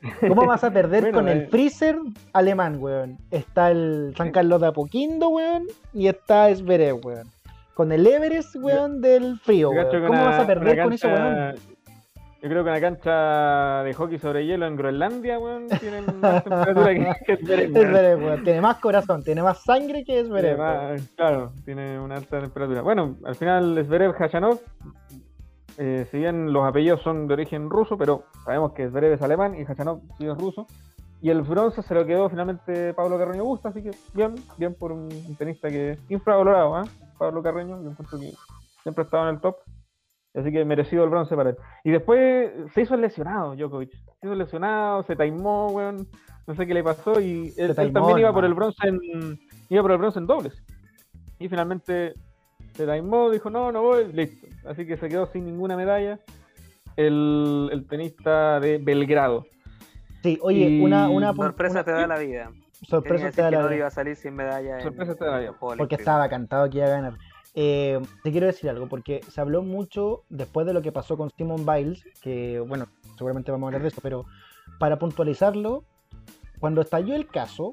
[0.28, 1.96] ¿Cómo vas a perder con el eh, Freezer
[2.32, 3.18] alemán, weón?
[3.30, 7.28] Está el San Carlos de Apoquindo, weón, y está Esberev, weón.
[7.74, 10.06] Con el Everest, weón, del frío, weón.
[10.06, 11.54] ¿Cómo vas a perder con ese weón?
[12.42, 16.94] Yo creo que una cancha de hockey sobre hielo en Groenlandia, weón, tiene más temperatura
[17.26, 18.44] que, que weón.
[18.44, 20.58] Tiene más corazón, tiene más sangre que Zverev.
[21.16, 22.82] Claro, tiene una alta temperatura.
[22.82, 24.60] Bueno, al final Zverev Hashanov,
[25.78, 29.58] eh, si bien los apellidos son de origen ruso, pero sabemos que Zverev es alemán
[29.58, 30.66] y Hashanov sí es ruso.
[31.22, 34.92] Y el bronce se lo quedó finalmente Pablo Carreño Busta, así que bien, bien por
[34.92, 36.84] un tenista que infravalorado, ¿eh?
[37.18, 38.32] Pablo Carreño, yo encuentro que
[38.82, 39.56] siempre ha estado en el top.
[40.36, 41.56] Así que merecido el bronce para él.
[41.82, 43.90] Y después se hizo lesionado Djokovic.
[43.90, 46.06] Se hizo lesionado, se taimó, weón.
[46.46, 47.20] No sé qué le pasó.
[47.20, 49.00] Y él, también iba por el bronce en.
[49.70, 50.62] Iba por el bronce en dobles.
[51.38, 52.14] Y finalmente
[52.74, 54.46] se taimó, dijo, no, no voy, listo.
[54.68, 56.20] Así que se quedó sin ninguna medalla.
[56.96, 59.46] El, tenista de Belgrado.
[60.22, 62.50] Sí, oye, una, una sorpresa te da la vida.
[62.82, 63.68] Sorpresa te da la vida.
[63.70, 64.80] no iba a salir sin medalla.
[64.80, 65.54] Sorpresa te da la vida.
[65.58, 67.14] Porque estaba cantado que iba a ganar.
[67.58, 71.30] Eh, te quiero decir algo, porque se habló mucho después de lo que pasó con
[71.30, 72.86] Simon Biles, que bueno,
[73.16, 74.26] seguramente vamos a hablar de eso, pero
[74.78, 75.82] para puntualizarlo,
[76.60, 77.72] cuando estalló el caso,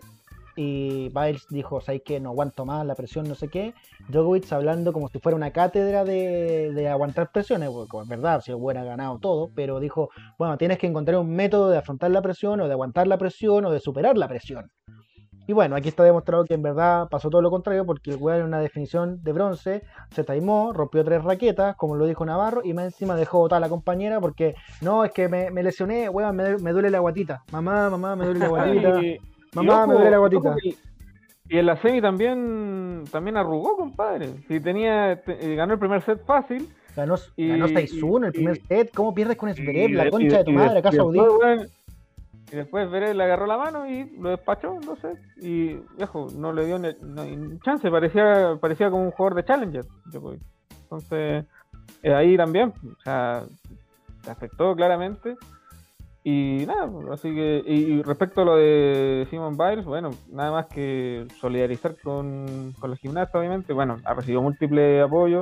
[0.55, 3.73] y Biles dijo, ¿sabes que No aguanto más la presión, no sé qué.
[4.07, 8.85] Djokovic hablando como si fuera una cátedra de, aguantar presiones, porque es verdad, si hubiera
[8.85, 12.67] ganado todo, pero dijo, bueno, tienes que encontrar un método de afrontar la presión, o
[12.67, 14.71] de aguantar la presión, o de superar la presión.
[15.45, 18.39] Y bueno, aquí está demostrado que en verdad pasó todo lo contrario, porque el weón
[18.39, 22.73] en una definición de bronce se taimó, rompió tres raquetas, como lo dijo Navarro, y
[22.73, 26.71] más encima dejó botar a la compañera porque no, es que me, lesioné, weón, me,
[26.71, 27.43] duele la guatita.
[27.51, 29.01] Mamá, mamá, me duele la guatita.
[29.53, 30.55] mamá, me duele la guatita.
[31.49, 34.29] Y en la semi también, también arrugó, compadre.
[34.47, 36.69] Si tenía, eh, ganó el primer set fácil.
[36.95, 38.91] Ganó, ganó 6-1 el primer set.
[38.93, 39.91] ¿Cómo pierdes con Zverev?
[39.91, 41.19] La concha de tu madre, acá Saudí.
[42.53, 45.15] Y después Zverev le agarró la mano y lo despachó, no sé.
[45.41, 47.89] Y, viejo, no le dio ni, chance.
[47.89, 49.85] Parecía, parecía como un jugador de Challenger.
[50.83, 51.45] Entonces,
[52.03, 53.41] eh, ahí también, o sea,
[54.21, 55.35] se afectó claramente.
[56.23, 61.25] Y nada, así que, y, respecto a lo de Simon Biles, bueno, nada más que
[61.41, 63.73] solidarizar con, con los gimnastas, obviamente.
[63.73, 65.41] Bueno, ha recibido múltiple apoyo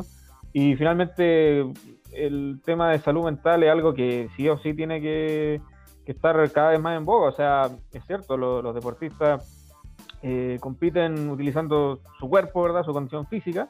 [0.53, 1.65] y finalmente
[2.13, 5.59] el tema de salud mental es algo que sí o sí tiene que,
[6.05, 7.29] estar cada vez más en boga.
[7.29, 9.73] O sea, es cierto, los deportistas
[10.21, 12.83] eh, compiten utilizando su cuerpo, ¿verdad?
[12.83, 13.69] Su condición física,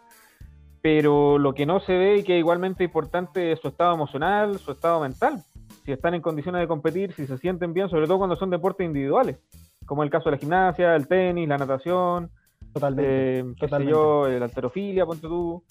[0.82, 4.58] pero lo que no se ve y que es igualmente importante es su estado emocional,
[4.60, 5.44] su estado mental
[5.86, 8.86] si están en condiciones de competir, si se sienten bien, sobre todo cuando son deportes
[8.86, 9.38] individuales,
[9.86, 12.30] como el caso de la gimnasia, el tenis, la natación,
[12.74, 15.64] totalmente, eh, la alterofilia, ponte tú.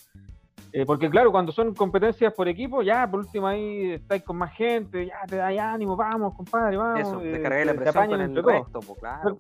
[0.73, 4.53] Eh, porque claro, cuando son competencias por equipo, ya por último ahí estáis con más
[4.55, 7.01] gente, ya te da ánimo, vamos, compadre, vamos.
[7.01, 9.37] Eso, te eh, la presión con el resto, pues, claro.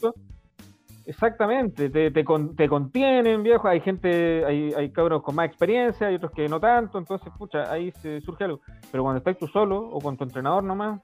[1.06, 2.24] Exactamente, te, te,
[2.56, 3.66] te, contienen, viejo.
[3.66, 7.70] Hay gente, hay, hay cabros con más experiencia, hay otros que no tanto, entonces, pucha,
[7.72, 8.60] ahí se surge algo.
[8.92, 11.00] Pero cuando estás tú solo o con tu entrenador nomás.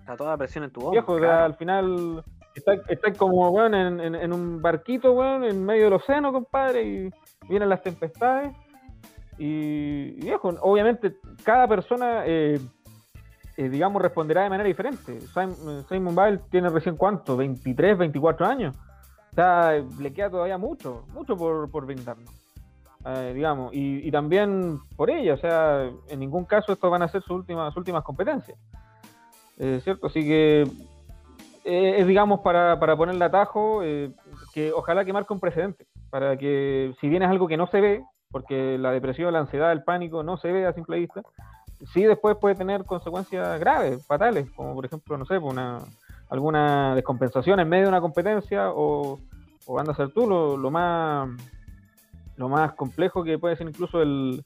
[0.00, 0.92] Está toda la presión en tu hombro.
[0.92, 5.92] Viejo, al final estás está como, weón, en, en, un barquito, weón, en medio del
[5.94, 7.10] océano, compadre, y
[7.48, 8.52] vienen las tempestades.
[9.38, 10.30] Y,
[10.60, 12.60] obviamente, cada persona, eh,
[13.56, 15.20] eh, digamos, responderá de manera diferente.
[15.20, 18.76] Simon, Simon Biles tiene recién cuánto, 23, 24 años
[19.24, 22.30] o sea, le queda todavía mucho, mucho por, por brindarnos.
[23.04, 27.20] Eh, digamos, y, también por ella, o sea, en ningún caso estos van a ser
[27.22, 28.56] sus últimas, últimas competencias.
[29.58, 30.06] Eh, ¿Cierto?
[30.06, 30.62] Así que
[31.64, 33.80] eh, es, digamos, para, para ponerle atajo,
[34.52, 37.80] que ojalá que marque un precedente, para que si bien es algo que no se
[37.80, 38.04] ve,
[38.34, 41.22] porque la depresión, la ansiedad, el pánico no se ve a simple vista,
[41.92, 45.78] sí después puede tener consecuencias graves, fatales, como por ejemplo, no sé, pues una
[46.30, 49.20] alguna descompensación en medio de una competencia o,
[49.66, 51.30] o anda a ser tú lo, más
[52.36, 54.42] lo más complejo que puede ser incluso el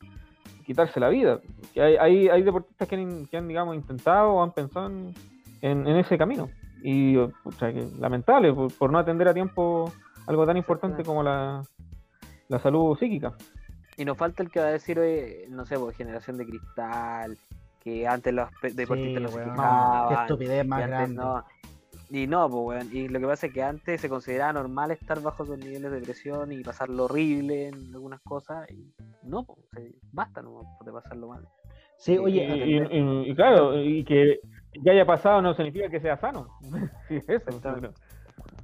[0.66, 1.40] quitarse la vida.
[1.72, 4.90] Que hay, hay, deportistas que han, digamos, intentado o han pensado
[5.62, 6.50] en, ese camino.
[6.82, 9.90] Y que lamentable por, no atender a tiempo
[10.26, 11.62] algo tan importante como la,
[12.48, 13.32] la salud psíquica.
[13.98, 14.98] Y nos falta el que va a decir,
[15.50, 17.36] no sé, pues, generación de cristal,
[17.82, 19.42] que antes los deportistas no se
[20.08, 21.20] qué estupidez más grande.
[22.10, 25.42] Y no, pues, Y lo que pasa es que antes se consideraba normal estar bajo
[25.42, 28.70] esos niveles de presión y pasarlo horrible en algunas cosas.
[28.70, 28.94] Y
[29.24, 31.48] no, pues, basta no de pasarlo mal.
[31.96, 32.46] Sí, oye.
[33.26, 34.38] Y, claro, y que
[34.80, 36.56] ya haya pasado no significa que sea sano.
[37.08, 37.50] sí, eso.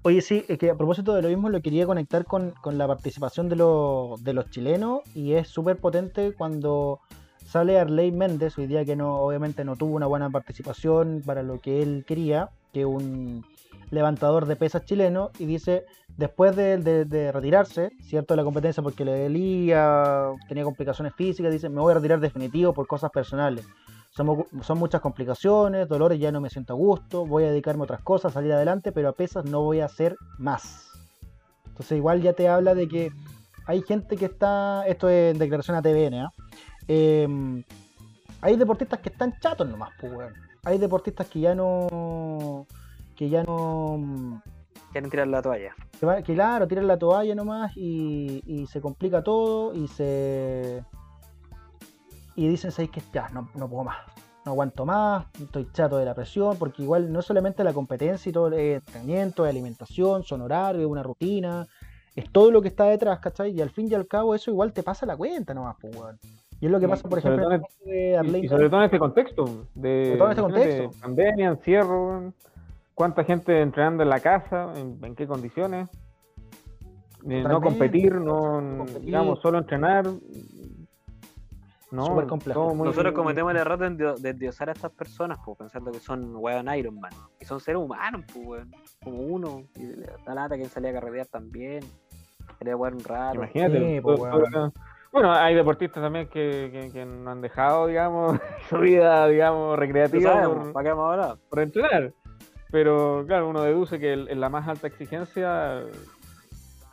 [0.07, 3.49] Oye, sí, es que a propósito de lo mismo, lo quería conectar con, la participación
[3.49, 7.01] de, los, de los chilenos y es súper potente cuando
[7.47, 11.59] sale Arley Méndez, hoy día que no, obviamente no tuvo una buena participación para lo
[11.59, 13.47] que él quería, que un
[13.91, 15.87] levantador de pesas chileno, y dice,
[16.19, 18.35] después de, retirarse, ¿cierto?
[18.35, 22.75] De la competencia porque le delía, tenía complicaciones físicas, dice, me voy a retirar definitivo
[22.75, 23.67] por cosas personales.
[24.17, 27.85] Son, son, muchas complicaciones, dolores, ya no me siento a gusto, voy a dedicarme a
[27.85, 30.93] otras cosas, salir adelante, pero a pesas no voy a hacer más.
[31.67, 33.11] Entonces igual ya te habla de que
[33.67, 36.33] hay gente que está, esto es en declaración a TVN, ¿ah?
[36.87, 37.65] em,
[38.41, 40.33] hay deportistas que están chatos nomás, pues,
[40.65, 42.67] hay deportistas que ya no.
[43.17, 44.43] que ya no.
[44.93, 45.75] Quieren tirar la toalla.
[46.25, 50.85] Que, claro, tiran la toalla nomás y, y se complica todo y se.
[52.37, 53.99] Y dicen, ¿sabes que Ya, no, no puedo más.
[54.45, 58.29] No aguanto más, estoy chato de la presión, porque igual no es solamente la competencia
[58.29, 61.67] y todo el entrenamiento, alimentación, son horarios, una rutina,
[62.15, 63.53] es todo lo que está detrás, ¿cachai?
[63.53, 66.19] Y al fin y al cabo eso igual te pasa la cuenta nomás, pues, weón.
[66.61, 69.67] Y es lo que pasa, por ejemplo, en de Y sobre todo en este contexto,
[69.75, 70.91] de, todo este contexto.
[71.01, 72.33] pandemia, encierro,
[72.95, 75.91] cuánta gente entrenando en la casa, en, qué condiciones,
[77.29, 80.07] eh, no competir, no, digamos, solo entrenar.
[81.95, 82.75] No, complejo.
[82.75, 86.99] Nosotros cometemos el error de, endiosar a estas personas, pues, pensando que son weón Iron
[86.99, 87.13] Man.
[87.41, 88.67] Y son seres humanos, pues,
[89.03, 89.63] como uno.
[89.77, 89.87] Y
[90.27, 91.81] la lata que salía a carretear también.
[92.59, 93.37] Quería jugar un rato.
[93.37, 94.21] Imagínate, pues,
[95.15, 98.37] bueno, hay deportistas también que, que, no han dejado, digamos,
[98.69, 102.13] su vida, digamos, recreativa por, ¿para qué por entrenar.
[102.73, 105.85] Pero claro, uno deduce que en la más alta exigencia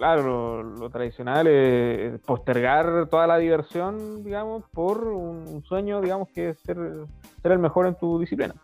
[0.02, 6.60] claro, lo, tradicional es postergar toda la diversión, digamos, por un, sueño, digamos, que es
[6.62, 7.06] ser,
[7.40, 8.56] ser el mejor en tu disciplina.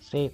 [0.00, 0.32] Sí.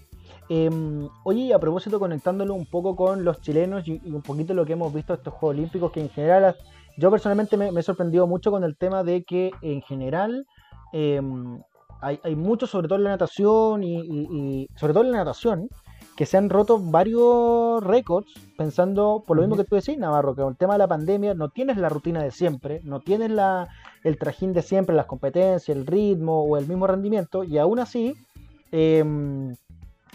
[0.48, 4.74] Em, oye, a propósito, conectándolo un poco con los chilenos y, un poquito lo que
[4.74, 6.54] hemos visto estos Juegos Olímpicos, que en general,
[6.96, 10.46] yo personalmente me, he sorprendido mucho con el tema de que en general
[10.92, 11.60] em,
[12.00, 15.68] hay, hay mucho, sobre todo en la natación y, sobre todo en la natación,
[16.18, 20.42] que se han roto varios récords pensando por lo mismo que tú decís, Navarro, que
[20.42, 23.68] con el tema de la pandemia no tienes la rutina de siempre, no tienes la,
[24.02, 28.16] el trajín de siempre, las competencias, el ritmo o el mismo rendimiento, y aún así
[28.72, 29.54] em,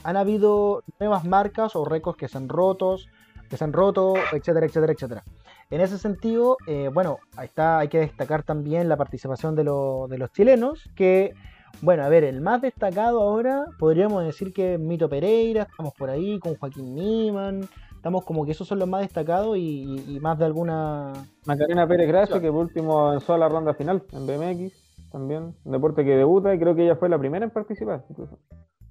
[0.03, 3.07] han habido nuevas marcas o récords que se han rotos,
[3.49, 5.23] que se han roto, etcétera, etcétera, etcétera.
[5.69, 10.17] En ese sentido, eh, bueno, ahí está, hay que destacar también la participación de, de
[10.17, 11.33] los chilenos, que
[11.81, 16.39] bueno, a ver, el más destacado ahora podríamos decir que Mito Pereira, estamos por ahí
[16.39, 17.61] con Joaquín Niman,
[17.95, 21.13] estamos como que esos son los más destacados y, más de alguna...
[21.45, 25.71] Macarena Pérez Gracia, que por último avanzó a la ronda final en BMX, también, un
[25.71, 28.39] deporte que debuta y creo que ella fue la primera en participar, incluso.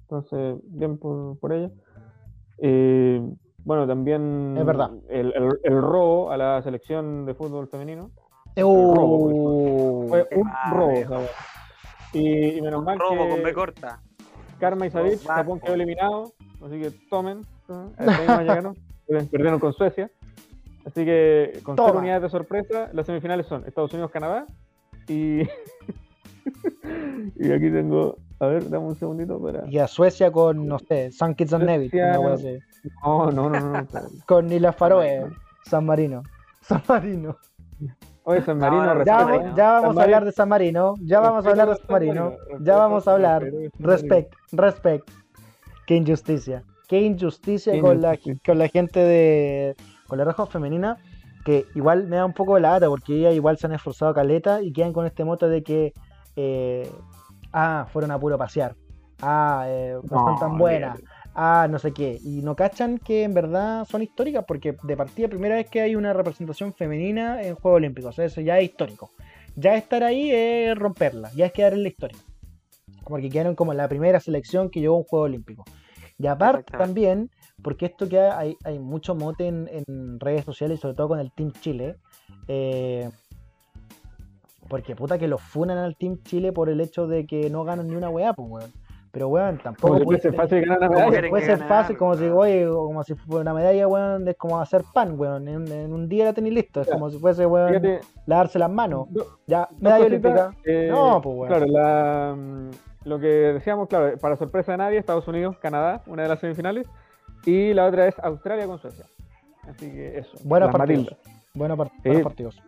[0.01, 1.71] Entonces, bien por, ella.
[2.59, 3.21] Eh,
[3.65, 4.91] bueno, también es verdad.
[5.09, 5.33] El,
[5.81, 8.11] robo a la selección de fútbol femenino.
[8.61, 11.25] Uh, fue un robo.
[12.13, 14.01] Y, menos mal Robo con B corta.
[14.59, 16.33] Karma y Japón quedó eliminado,
[16.65, 17.41] así que tomen.
[19.31, 20.09] Perdieron con Suecia.
[20.85, 24.45] Así que con cero unidades de sorpresa, las semifinales son Estados Unidos-Canadá
[25.07, 25.41] y...
[27.35, 28.17] y aquí tengo...
[28.39, 29.65] A ver, dame un segundito para...
[29.69, 31.93] Y a Suecia con, no sé, San Kitts and Nevis.
[31.93, 33.87] No, no, no, no.
[34.25, 35.29] con Nila Faroe,
[35.65, 36.23] San Marino.
[36.61, 37.37] San Marino.
[38.25, 41.75] Oye, San Marino, ya, vamos a hablar de San Marino, ya vamos a hablar de
[41.75, 43.43] San Marino, ya vamos a hablar.
[43.79, 45.09] Respect, respect.
[45.85, 49.75] Qué injusticia, qué injusticia, con, La, con la gente de.
[50.07, 50.97] con la roja femenina,
[51.43, 54.61] que igual me da un poco de lata porque ellas igual se han esforzado caleta
[54.61, 55.93] y quedan con este moto de que.
[56.37, 56.89] Eh,
[57.51, 58.75] ah, fueron a puro pasear.
[59.21, 60.99] Ah, eh, no, son tan buenas
[61.35, 62.19] ah, no sé qué.
[62.23, 65.95] Y no cachan que en verdad son históricas porque de partida primera vez que hay
[65.95, 68.19] una representación femenina en Juegos Olímpicos.
[68.19, 69.11] eso ya es histórico.
[69.55, 72.17] Ya estar ahí es romperla, ya es quedar en la historia.
[73.05, 75.65] Porque quedaron como la primera selección que llegó a un Juego Olímpico.
[76.17, 77.29] Y aparte también,
[77.61, 81.51] porque esto que hay, hay mucho mote en, redes sociales, sobre todo con el Team
[81.59, 81.97] Chile.
[82.47, 83.09] Eh,
[84.69, 87.87] porque puta que lo funan al Team Chile por el hecho de que no ganan
[87.87, 88.71] ni una weá, pues weón.
[89.13, 89.99] Pero, weón, tampoco.
[89.99, 91.29] puede ser fácil ganar una medalla.
[91.29, 94.83] Puede ser fácil, como si, oye, como si fuera una medalla, weón, es como hacer
[94.91, 95.47] pan, weón.
[95.47, 96.81] En, un día la tenéis listo.
[96.81, 97.79] Es como si fuese, weón,
[98.25, 99.09] lavarse las manos.
[99.45, 100.55] ya, medalla olímpica.
[100.65, 101.47] Eh, no, pues, weón.
[101.47, 102.69] Claro, la, mm,
[103.03, 106.87] lo que decíamos, claro, para sorpresa de nadie, Estados Unidos, Canadá, una de las semifinales.
[107.45, 109.05] Y la otra es Australia con Suecia.
[109.69, 110.35] Así que eso.
[110.43, 111.15] Buenos partidos.
[111.53, 112.59] Buenos, partidos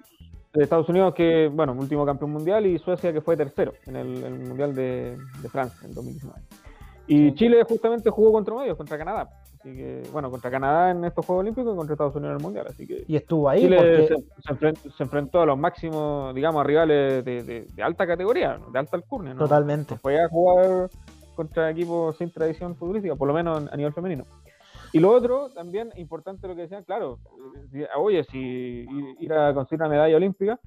[0.55, 4.39] de Estados Unidos que, bueno, último campeón mundial y Suecia que fue tercero en el,
[4.39, 5.17] Mundial de,
[5.51, 6.41] Francia en 2019.
[7.07, 9.29] Y Chile justamente jugó contra medios, contra Canadá.
[9.53, 12.43] Así que, bueno, contra Canadá en estos Juegos Olímpicos y contra Estados Unidos en el
[12.43, 12.65] Mundial.
[12.67, 13.61] Así que y estuvo ahí.
[13.61, 19.33] Chile se, enfrentó, a los máximos, digamos, a rivales de, alta categoría, de alta alcurnia.
[19.33, 19.39] ¿no?
[19.39, 19.97] Totalmente.
[19.97, 20.89] Fue a jugar
[21.35, 24.25] contra equipos sin tradición futbolística, por lo menos a nivel femenino.
[24.95, 27.19] Y lo otro, también importante lo que decían, claro,
[27.97, 28.87] oye, si
[29.19, 30.57] ir a conseguir una medalla olímpica,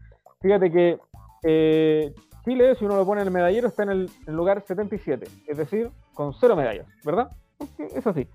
[0.43, 0.99] fíjate que
[1.45, 2.13] eh,
[2.45, 5.91] Chile, si uno lo pone en el medallero, está en el, lugar 77, es decir,
[6.13, 7.31] con cero medallas, ¿verdad?
[7.79, 8.29] es así.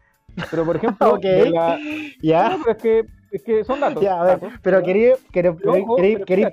[0.49, 1.19] Pero por ejemplo,
[2.23, 2.57] ya.
[2.67, 4.01] es, que, es que son datos.
[4.01, 6.51] Ya, a ver, pero quería quería,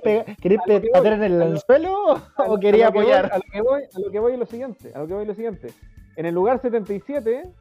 [1.15, 3.33] en el, suelo o quería apoyar?
[3.33, 5.23] a, lo que voy, a lo que voy es lo siguiente, a lo que voy
[5.23, 5.69] es lo siguiente.
[6.15, 7.51] En el lugar 77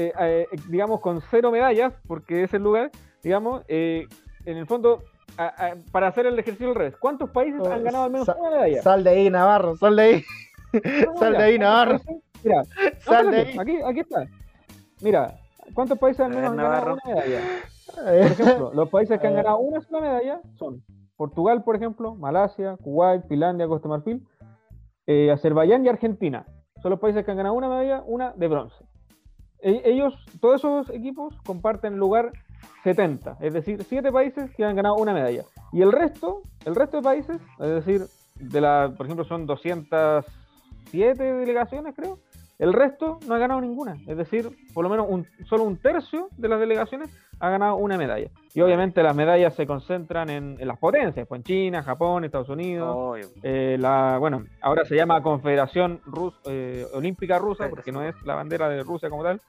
[0.00, 4.06] eh, eh, digamos, con cero medallas, porque es el lugar, digamos, eh,
[4.44, 5.02] en el fondo,
[5.90, 8.80] para hacer el ejercicio al revés, ¿cuántos países han ganado al menos una medalla?
[8.80, 10.24] Sal de ahí, Navarro, sal de ahí.
[11.18, 12.00] sal de ahí, Navarro.
[12.44, 12.62] Mira,
[13.00, 13.58] sal de ahí.
[13.58, 14.26] Aquí, aquí está.
[15.00, 15.34] Mira,
[15.74, 17.40] ¿cuántos países al menos han ganado una medalla?
[17.96, 20.84] Por ejemplo, los países que han ganado una sola medalla son
[21.16, 24.24] Portugal, por ejemplo, Malasia, Kuwait, Finlandia, Costa Marfil,
[25.32, 26.46] Azerbaiyán y Argentina.
[26.80, 28.84] Son los países que han ganado una medalla, una de bronce.
[29.60, 32.32] E-, ellos, todos esos equipos comparten lugar
[32.84, 35.44] 70, es decir, 7 países que han ganado una medalla.
[35.72, 38.06] Y el resto, el resto de países, es decir,
[38.36, 42.18] de la, por ejemplo, son 207 delegaciones, creo,
[42.58, 43.96] el resto no ha ganado ninguna.
[44.06, 47.96] Es decir, por lo menos un, solo un tercio de las delegaciones ha ganado una
[47.96, 48.30] medalla.
[48.52, 53.18] Y obviamente las medallas se concentran en, las potencias, pues en China, Japón, Estados Unidos.
[53.42, 58.34] Eh, la, bueno, ahora se llama Confederación Rus, eh, Olímpica Rusa, porque no es la
[58.34, 59.40] bandera de Rusia como tal.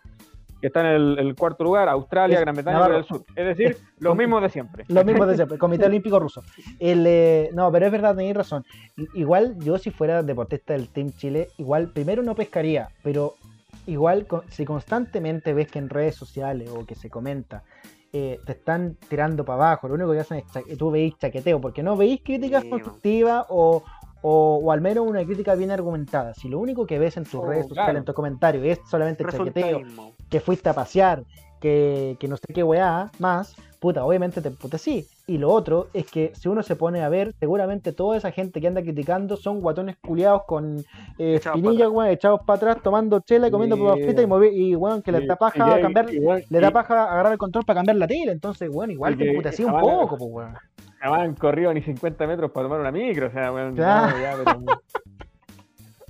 [0.61, 3.23] Que está en el, cuarto lugar, Australia, Gran Bretaña, Corea del Sur.
[3.35, 4.85] Es decir, lo mismo de siempre.
[4.87, 6.43] Lo mismo de siempre, Comité Olímpico Ruso.
[6.79, 8.65] El, eh, no, pero es verdad, tenéis razón.
[9.13, 13.35] Igual yo si fuera deportista del Team Chile, igual primero no pescaría, pero
[13.85, 17.63] igual si constantemente ves que en redes sociales o que se comenta
[18.11, 21.83] eh, te están tirando para abajo, lo único que hacen es tú veis chaqueteo, porque
[21.83, 23.83] no veis críticas constructivas o,
[24.21, 26.33] o, al menos una crítica bien argumentada.
[26.33, 29.25] Si lo único que ves en tus oh, redes sociales, en tus comentarios, es solamente
[29.25, 29.81] chaqueteo,
[30.29, 31.23] que fuiste a pasear,
[31.59, 35.07] que, que no sé qué weá más, puta, obviamente te puta sí.
[35.27, 38.59] Y lo otro es que si uno se pone a ver, seguramente toda esa gente
[38.59, 40.83] que anda criticando son guatones culiados con
[41.19, 44.75] eh, espinillas, weón, echados para atrás, tomando chela y comiendo papas fritas y, mover, y
[44.75, 48.07] weón, que le da paja cambiar, le da paja agarrar el control para cambiar la
[48.07, 48.31] tela.
[48.31, 50.53] Entonces, weón, igual te así un poco, pues, weón.
[51.01, 53.75] Han corrido ni 50 metros para tomar una micro, o sea, weón.
[53.75, 54.59] ya, pero...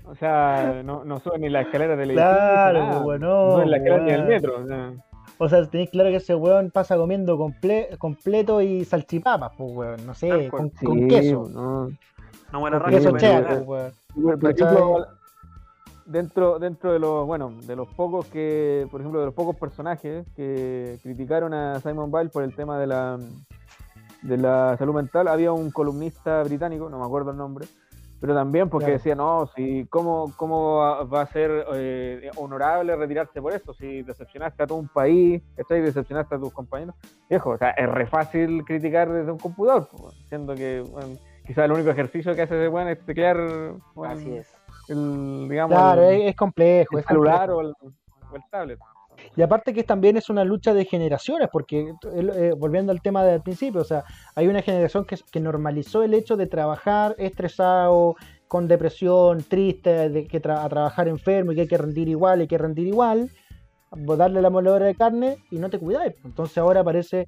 [0.05, 2.31] O sea, no, no suben ni la escalera del edificio.
[2.31, 3.57] Claro, pues, no.
[3.57, 4.63] No en la escalera ni el metro.
[4.63, 4.91] O sea.
[5.37, 10.13] O sea, tenéis claro que ese weón pasa comiendo completo y salchipapas, pues weón, no
[10.13, 10.71] sé, con,
[11.07, 11.47] queso.
[11.49, 11.89] No,
[12.51, 14.39] no buena queso chea, pues, weón.
[14.39, 15.07] Por ejemplo,
[16.05, 20.25] dentro, dentro de los, bueno, de los pocos que, por ejemplo, de los pocos personajes
[20.35, 23.17] que criticaron a Simon Bile por el tema de la
[24.21, 27.65] de la salud mental, había un columnista británico, no me acuerdo el nombre,
[28.19, 33.53] pero también porque decía, no, si, ¿cómo, cómo va a ser eh, honorable retirarse por
[33.53, 33.73] esto?
[33.73, 36.95] Si decepcionaste a todo un país, y decepcionaste a tus compañeros.
[37.29, 39.87] Viejo, o sea, es re fácil criticar desde un computador,
[40.27, 40.83] siendo que
[41.47, 43.37] quizás el único ejercicio que hace ese bueno es teclear
[44.05, 44.53] Así es.
[44.89, 46.97] el, digamos, claro, es, complejo.
[46.97, 47.73] El celular O, el,
[48.51, 48.79] tablet.
[49.35, 53.41] Y aparte que también es una lucha de generaciones, porque eh, volviendo al tema del
[53.41, 54.03] principio, o sea,
[54.35, 58.15] hay una generación que, que normalizó el hecho de trabajar estresado,
[58.49, 62.47] con depresión, triste, de que a trabajar enfermo y que hay que rendir igual, hay
[62.47, 63.29] que rendir igual,
[63.91, 66.15] darle la moledora de carne y no te cuidáis.
[66.25, 67.27] Entonces ahora aparece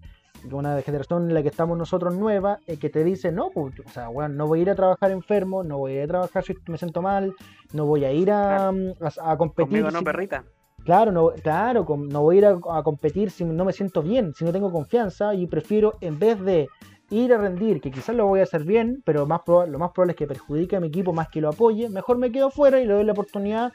[0.52, 3.90] una generación en la que estamos nosotros nueva, eh, que te dice, no, pues, o
[3.90, 6.44] sea, bueno, no voy a ir a trabajar enfermo, no voy a ir a trabajar
[6.44, 7.36] si me siento mal,
[7.72, 9.84] no voy a ir a, a, competir.
[9.92, 10.44] no, perrita.
[10.86, 14.44] Claro, no, claro, no voy a ir a, competir si no me siento bien, si
[14.44, 16.70] no tengo confianza y prefiero en vez de
[17.12, 20.16] ir a rendir, que quizás lo voy a hacer bien, pero lo más probable es
[20.16, 22.94] que perjudique a mi equipo más que lo apoye, mejor me quedo fuera y le
[22.94, 23.72] doy la oportunidad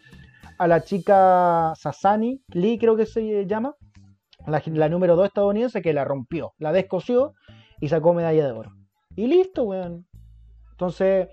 [0.58, 3.74] a la chica Sasani, Lee creo que se llama,
[4.46, 7.34] la, la número 2 estadounidense que la rompió, la descosió
[7.80, 8.72] y sacó medalla de oro.
[9.14, 10.06] Y listo, weón.
[10.72, 11.28] Entonces,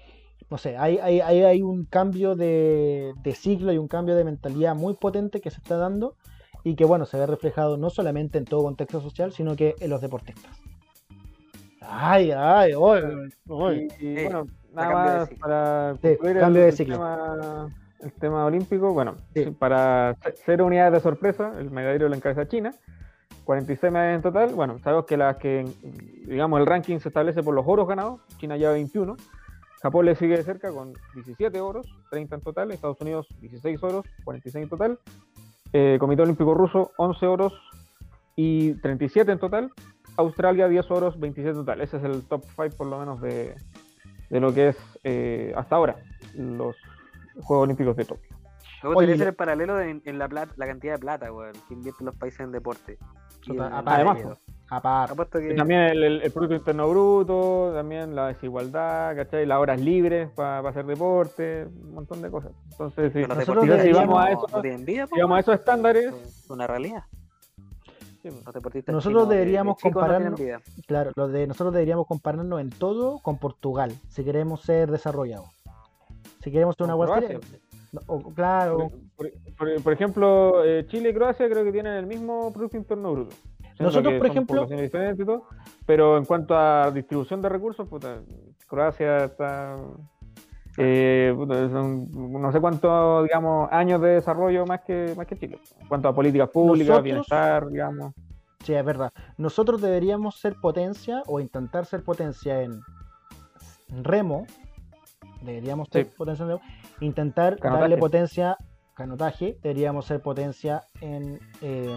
[0.53, 4.75] no sé, hay, hay, hay un cambio de, de, ciclo y un cambio de mentalidad
[4.75, 6.15] muy potente que se está dando
[6.63, 9.89] y que, bueno, se ve reflejado no solamente en todo contexto social, sino que en
[9.89, 10.51] los deportistas.
[11.81, 13.01] Ay, ay, hoy,
[13.45, 14.45] bueno,
[14.75, 16.97] nada más para concluir cambio el, de ciclo.
[16.97, 19.15] Tema, el tema olímpico, bueno,
[19.57, 22.75] para cero unidades de sorpresa, el medallero lo encabeza China,
[23.45, 25.65] 46 medallas en total, bueno, sabemos que las que,
[26.27, 29.15] digamos, el ranking se establece por los oros ganados, China lleva 21,
[29.83, 32.71] Japón le sigue de cerca con 17 oros, 30 en total.
[32.71, 34.99] Estados Unidos 16 oros, 46 en total.
[35.73, 37.53] Eh, Comité Olímpico Ruso 11 oros
[38.37, 39.73] y 37 en total.
[40.15, 41.81] Australia 10 oros, 27 en total.
[41.81, 43.55] Ese es el top 5 por lo menos de,
[44.29, 45.97] lo que es eh, hasta ahora
[46.33, 46.77] los
[47.41, 48.37] Juegos Olímpicos de Tokio.
[48.83, 51.27] Luego tiene que ser el paralelo en, la, plata, la cantidad de plata
[51.67, 52.97] que invierten los países en deporte.
[53.59, 54.39] Además,
[55.55, 59.45] también el, Producto Interno Bruto, también la desigualdad, ¿cachai?
[59.45, 62.51] Las horas libres para hacer deporte, un montón de cosas.
[62.71, 64.47] Entonces, si, vamos a eso,
[65.21, 66.13] vamos a esos estándares.
[66.13, 67.03] Es una realidad.
[68.87, 70.39] nosotros deberíamos compararnos,
[70.87, 75.49] claro, lo de nosotros deberíamos compararnos en todo con Portugal, si queremos ser desarrollados.
[76.43, 77.21] Si queremos ser una buena
[78.35, 78.91] claro.
[79.83, 83.35] Por, ejemplo, eh, Chile y Croacia creo que tienen el mismo Producto Interno Bruto.
[83.79, 84.67] Nosotros, por ejemplo.
[85.85, 87.87] pero en cuanto a distribución de recursos,
[88.67, 89.77] Croacia está.
[90.77, 95.59] Eh, no sé cuántos, digamos, años de desarrollo más que, más que Chile.
[95.79, 98.13] En cuanto a políticas públicas, bienestar, digamos.
[98.63, 99.11] Sí, es verdad.
[99.37, 102.81] Nosotros deberíamos ser potencia o intentar ser potencia en
[103.89, 104.47] remo.
[105.41, 106.61] Deberíamos ser potencia en remo.
[107.01, 108.57] Intentar darle potencia
[108.93, 111.95] canotaje, deberíamos ser potencia en eh,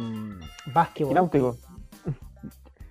[0.73, 1.15] básquetbol.
[1.15, 1.57] Náutico.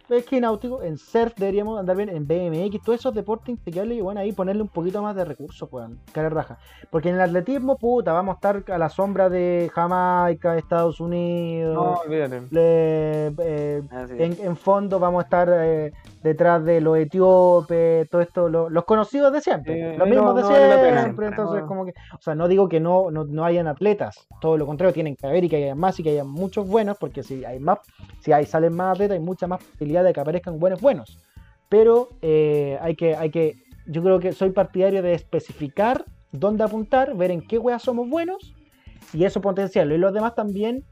[0.09, 4.01] Es que náutico, en surf deberíamos andar bien, en BMX, todos esos deportes integrales y
[4.01, 6.59] bueno, ahí ponerle un poquito más de recursos, pues, cara raja.
[6.91, 11.73] Porque en el atletismo, puta, vamos a estar a la sombra de Jamaica, Estados Unidos.
[11.73, 12.43] No, olvídate.
[12.51, 15.91] Eh, ah, en, fondo vamos a estar eh,
[16.25, 21.63] detrás de los etíopes, todo esto, los conocidos de siempre, los mismos de siempre, entonces
[21.67, 25.15] como que, o sea, no digo que no, no, hayan atletas, todo lo contrario, tienen
[25.15, 27.77] que haber y que haya más y que haya muchos buenos, porque si hay más,
[28.21, 31.15] si hay, salen más atletas, hay mucha más posibilidad de que aparezcan buenos buenos,
[31.69, 37.15] pero eh, hay que, hay que, yo creo que soy partidario de especificar dónde apuntar,
[37.15, 38.55] ver en qué weas somos buenos
[39.13, 40.85] y eso potenciarlo, y los demás también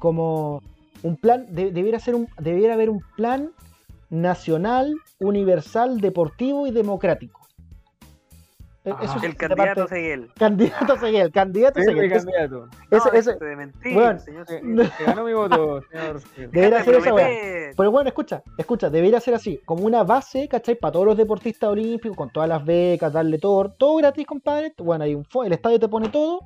[0.00, 0.60] como
[1.04, 3.52] un plan, debiera, ser un, debiera haber un plan
[4.10, 7.46] nacional, universal, deportivo y democrático.
[8.86, 10.30] E-, eso el candidato Seguel.
[10.38, 12.08] Candidato Seguel, candidato Seguel.
[12.08, 12.68] candidato.
[12.88, 14.46] Eso, no, eso, de mentir, bueno, señor
[15.04, 16.20] ganó mi voto, señor.
[16.52, 17.14] Debería ser esa
[17.76, 20.76] Pero bueno, escucha, escucha, debería ser así, como una base, ¿cachai?
[20.76, 24.72] Para todos los deportistas olímpicos, con todas las becas, darle todo, todo gratis, compadre.
[24.78, 26.40] Bueno, hay un el estadio te pone todo.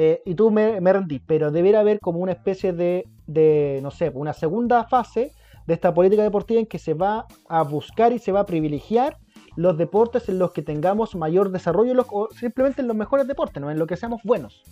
[0.00, 3.90] Eh, y tú me, me rendís, pero debería haber como una especie de, de, no
[3.90, 5.32] sé, una segunda fase
[5.68, 9.18] de esta política deportiva en que se va a buscar y se va a privilegiar
[9.54, 13.70] los deportes en los que tengamos mayor desarrollo o simplemente en los mejores deportes, ¿no?
[13.70, 14.62] en los que seamos buenos.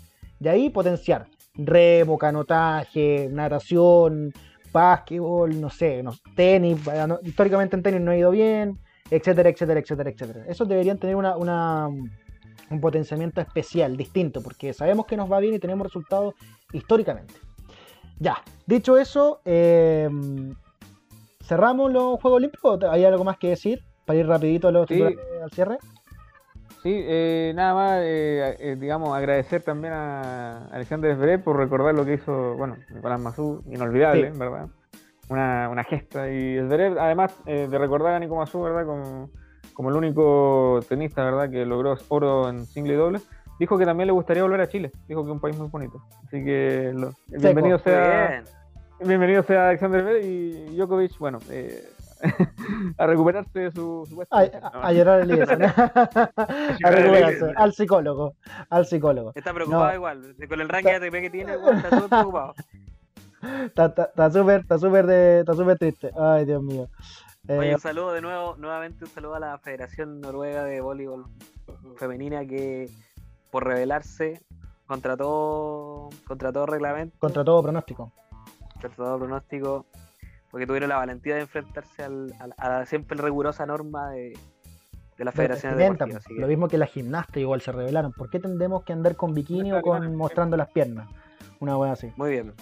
[0.41, 4.33] De ahí potenciar remo, canotaje, natación,
[4.73, 6.03] básquetbol, no sé,
[6.35, 6.79] tenis,
[7.25, 8.79] históricamente en tenis no ha ido bien,
[9.11, 10.45] etcétera, etcétera, etcétera, etcétera.
[10.49, 15.89] Esos deberían tener un potenciamiento especial, distinto, porque sabemos que nos va bien y tenemos
[15.89, 16.35] resultados
[16.73, 17.35] históricamente.
[18.19, 20.09] Ya, dicho eso, eh,
[21.47, 24.91] ¿Cerramos los Juegos Olímpicos o hay algo más que decir para ir rapidito a los
[24.91, 25.79] al cierre?
[26.83, 32.05] Sí, eh, nada más, eh, eh, digamos, agradecer también a Alexander Zverev por recordar lo
[32.05, 34.69] que hizo, bueno, Nicolás Mazú, inolvidable, ¿verdad?
[35.29, 36.31] Una, una, gesta.
[36.31, 38.85] Y Zverev, además de recordar a Nico Mazú, ¿verdad?
[38.85, 39.31] Como,
[39.73, 41.49] como el único tenista, ¿verdad?
[41.49, 43.21] Que logró oro en single y doble,
[43.59, 44.91] dijo que también le gustaría volver a Chile.
[45.09, 46.03] Dijo que es un país muy bonito.
[46.25, 46.93] Así que
[47.29, 48.43] bienvenido sea...
[48.99, 51.87] Bienvenido sea Alexander Zverev y Djokovic, bueno, eh,
[52.99, 58.35] a recuperarse de su, su a, llorar el libro, a recuperarse, al psicólogo,
[58.71, 59.33] al psicólogo.
[59.35, 62.55] Está preocupado igual, con el ranking ATP que tiene, está todo preocupado.
[63.67, 66.11] Está súper, está súper está súper triste.
[66.19, 66.89] Ay, Dios mío.
[67.47, 71.27] Oye, eh, un saludo de nuevo, nuevamente un saludo a la Federación Noruega de Voleibol
[71.97, 72.89] Femenina que
[73.53, 74.41] por rebelarse
[74.87, 77.17] contra todo, contra todo reglamento.
[77.21, 78.11] Contra todo pronóstico
[78.91, 79.87] todo pronóstico,
[80.51, 84.39] porque tuvieron la valentía de enfrentarse al, a, la siempre rigurosa norma de,
[85.19, 88.13] de la Federación de Lo mismo que la gimnasta igual se revelaron.
[88.13, 91.09] ¿Por qué tendremos que andar con bikini o con mostrando las piernas?
[91.61, 92.13] Una buena así.
[92.17, 92.53] Muy bien.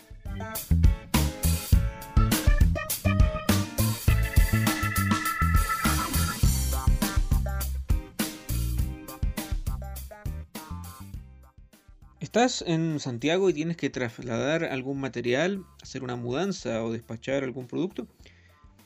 [12.35, 17.69] Estás en Santiago y tienes que trasladar algún material, hacer una mudanza o despachar algún
[17.69, 18.09] producto,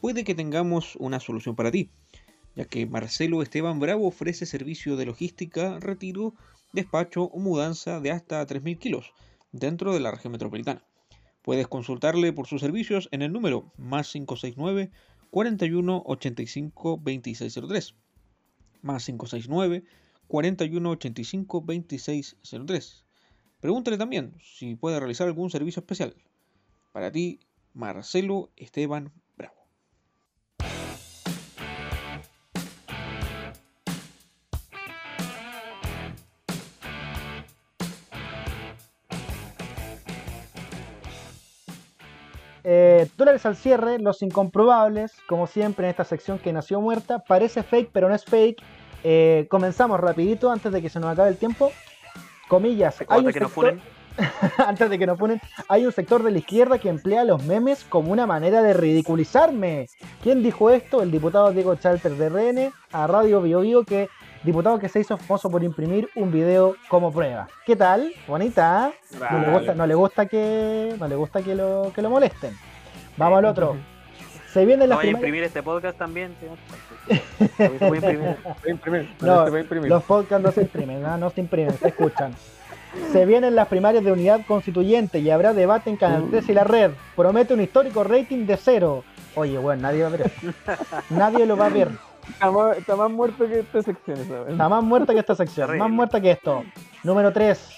[0.02, 1.88] puede que tengamos una solución para ti,
[2.56, 6.34] ya que Marcelo Esteban Bravo ofrece servicio de logística, retiro,
[6.74, 9.14] despacho o mudanza de hasta 3.000 kilos
[9.50, 10.84] dentro de la región metropolitana.
[11.40, 14.90] Puedes consultarle por sus servicios en el número más 569
[15.30, 17.94] 41 85 2603
[18.82, 19.84] más 569
[20.26, 23.07] 41 85 2603
[23.60, 26.14] Pregúntale también si puede realizar algún servicio especial.
[26.92, 27.40] Para ti,
[27.74, 29.56] Marcelo Esteban Bravo.
[42.62, 47.64] Eh, dólares al cierre, los incomprobables, como siempre en esta sección que nació muerta, parece
[47.64, 48.62] fake pero no es fake.
[49.02, 51.72] Eh, comenzamos rapidito antes de que se nos acabe el tiempo
[52.48, 53.78] comillas, hay un sector,
[54.66, 57.84] antes de que nos ponen, hay un sector de la izquierda que emplea los memes
[57.84, 59.86] como una manera de ridiculizarme.
[60.22, 61.02] ¿Quién dijo esto?
[61.02, 64.08] El diputado Diego Chalter de RN a Radio Bio, Bio que
[64.42, 67.48] diputado que se hizo famoso por imprimir un video como prueba.
[67.66, 68.12] ¿Qué tal?
[68.26, 68.92] Bonita.
[68.92, 69.18] ¿eh?
[69.30, 72.56] No, le gusta, no le gusta que no le gusta que lo que lo molesten.
[73.16, 73.76] Vamos al otro.
[74.52, 76.34] Se viene la Voy a imprimir este podcast también,
[77.80, 79.08] Voy a imprimir.
[79.20, 79.46] No,
[79.86, 81.16] los podcasts no se imprimen, ¿no?
[81.16, 82.34] no se imprimen, se escuchan.
[83.12, 86.64] Se vienen las primarias de unidad constituyente y habrá debate en Canal 3 y la
[86.64, 86.90] red.
[87.14, 89.04] Promete un histórico rating de cero.
[89.34, 90.32] Oye, bueno, nadie va a ver
[91.10, 91.90] Nadie lo va a ver.
[92.76, 94.52] Está más, muerto que esta sección, ¿sabes?
[94.52, 95.78] Está más muerta que esta sección.
[95.78, 96.64] Más muerta que esto.
[97.04, 97.70] Número 3.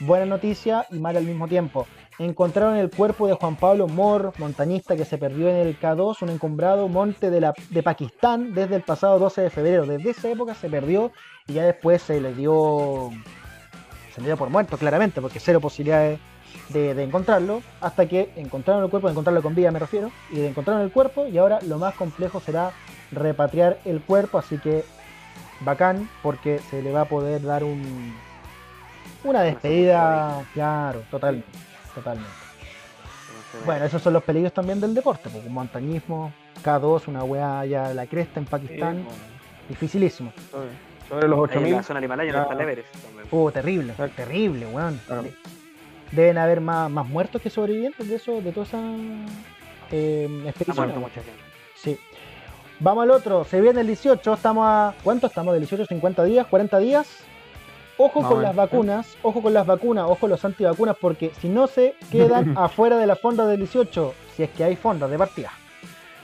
[0.00, 1.86] Buena noticia y mala al mismo tiempo
[2.18, 6.30] encontraron el cuerpo de Juan Pablo Mor, montañista que se perdió en el K2, un
[6.30, 9.86] encumbrado monte de, la, de Pakistán desde el pasado 12 de febrero.
[9.86, 11.12] Desde esa época se perdió
[11.46, 13.10] y ya después se le dio,
[14.14, 16.18] se le dio por muerto claramente, porque cero posibilidades
[16.70, 20.36] de, de, encontrarlo, hasta que encontraron el cuerpo, de encontrarlo con vida me refiero, y
[20.36, 22.72] de encontraron el cuerpo y ahora lo más complejo será
[23.12, 24.84] repatriar el cuerpo, así que
[25.60, 28.14] bacán porque se le va a poder dar un
[29.24, 31.48] una despedida, claro, totalmente,
[31.96, 32.30] totalmente.
[33.64, 36.32] Bueno, esos son los peligros también del deporte, porque montañismo,
[36.62, 39.04] K2, una weá allá de la cresta en Pakistán,
[39.68, 40.32] dificilísimo.
[41.08, 41.72] Sobre, los 8000.
[41.72, 42.88] la zona Himalaya, no Everest.
[43.30, 45.00] Uh, terrible, terrible, weón.
[46.12, 48.80] Deben haber más, más muertos que sobrevivientes de eso, de toda esa
[49.90, 50.92] eh, expedición.
[51.74, 51.98] Sí.
[52.78, 54.94] Vamos al otro, se viene el 18, estamos a.
[55.02, 55.54] ¿Cuánto estamos?
[55.54, 55.86] ¿Del 18?
[55.86, 56.46] ¿50 días?
[56.46, 57.24] ¿40 días?
[57.98, 61.66] Ojo con las vacunas, ojo con las vacunas, ojo con los antivacunas, porque si no
[61.66, 65.50] se quedan afuera de la fonda del 18, si es que hay fondas de partida.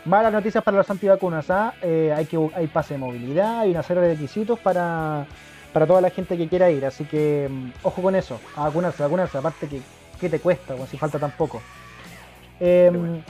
[0.05, 1.75] Malas noticias para los antivacunas, ¿ah?
[1.81, 5.27] Eh, hay, que, hay pase de movilidad, hay una serie de requisitos para,
[5.73, 9.03] para toda la gente que quiera ir, así que mm, ojo con eso, a vacunarse,
[9.03, 9.81] vacunarse, aparte que
[10.21, 10.75] ¿qué te cuesta?
[10.87, 11.63] si falta tan poco.
[12.59, 12.65] 5.
[12.65, 13.23] Em,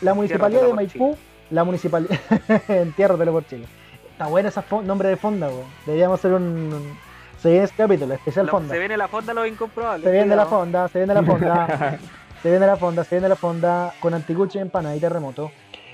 [0.00, 1.16] la municipalidad de Maipú,
[1.50, 2.18] la municipalidad,
[2.68, 3.66] entiérratelo por Chile.
[4.12, 5.48] Está bueno ese nombre de fonda,
[5.86, 6.98] Deberíamos hacer un
[7.40, 8.74] se viene este capítulo, especial fonda.
[8.74, 10.04] Se viene la fonda los incomprobables.
[10.04, 11.98] Se viene la fonda, se viene la fonda.
[12.42, 15.52] se viene la fonda, se viene la fonda con anticuche, empanada y terremoto.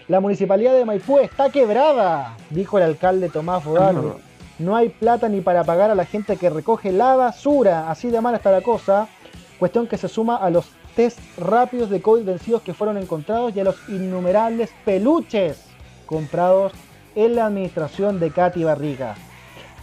[0.09, 4.17] La municipalidad de Maipú está quebrada, dijo el alcalde Tomás Bodano.
[4.59, 7.91] No hay plata ni para pagar a la gente que recoge la basura.
[7.91, 9.09] Así de mal está la cosa.
[9.59, 13.61] Cuestión que se suma a los test rápidos de COVID vencidos que fueron encontrados y
[13.61, 15.65] a los innumerables peluches
[16.07, 16.73] comprados
[17.15, 19.15] en la administración de Katy Barriga.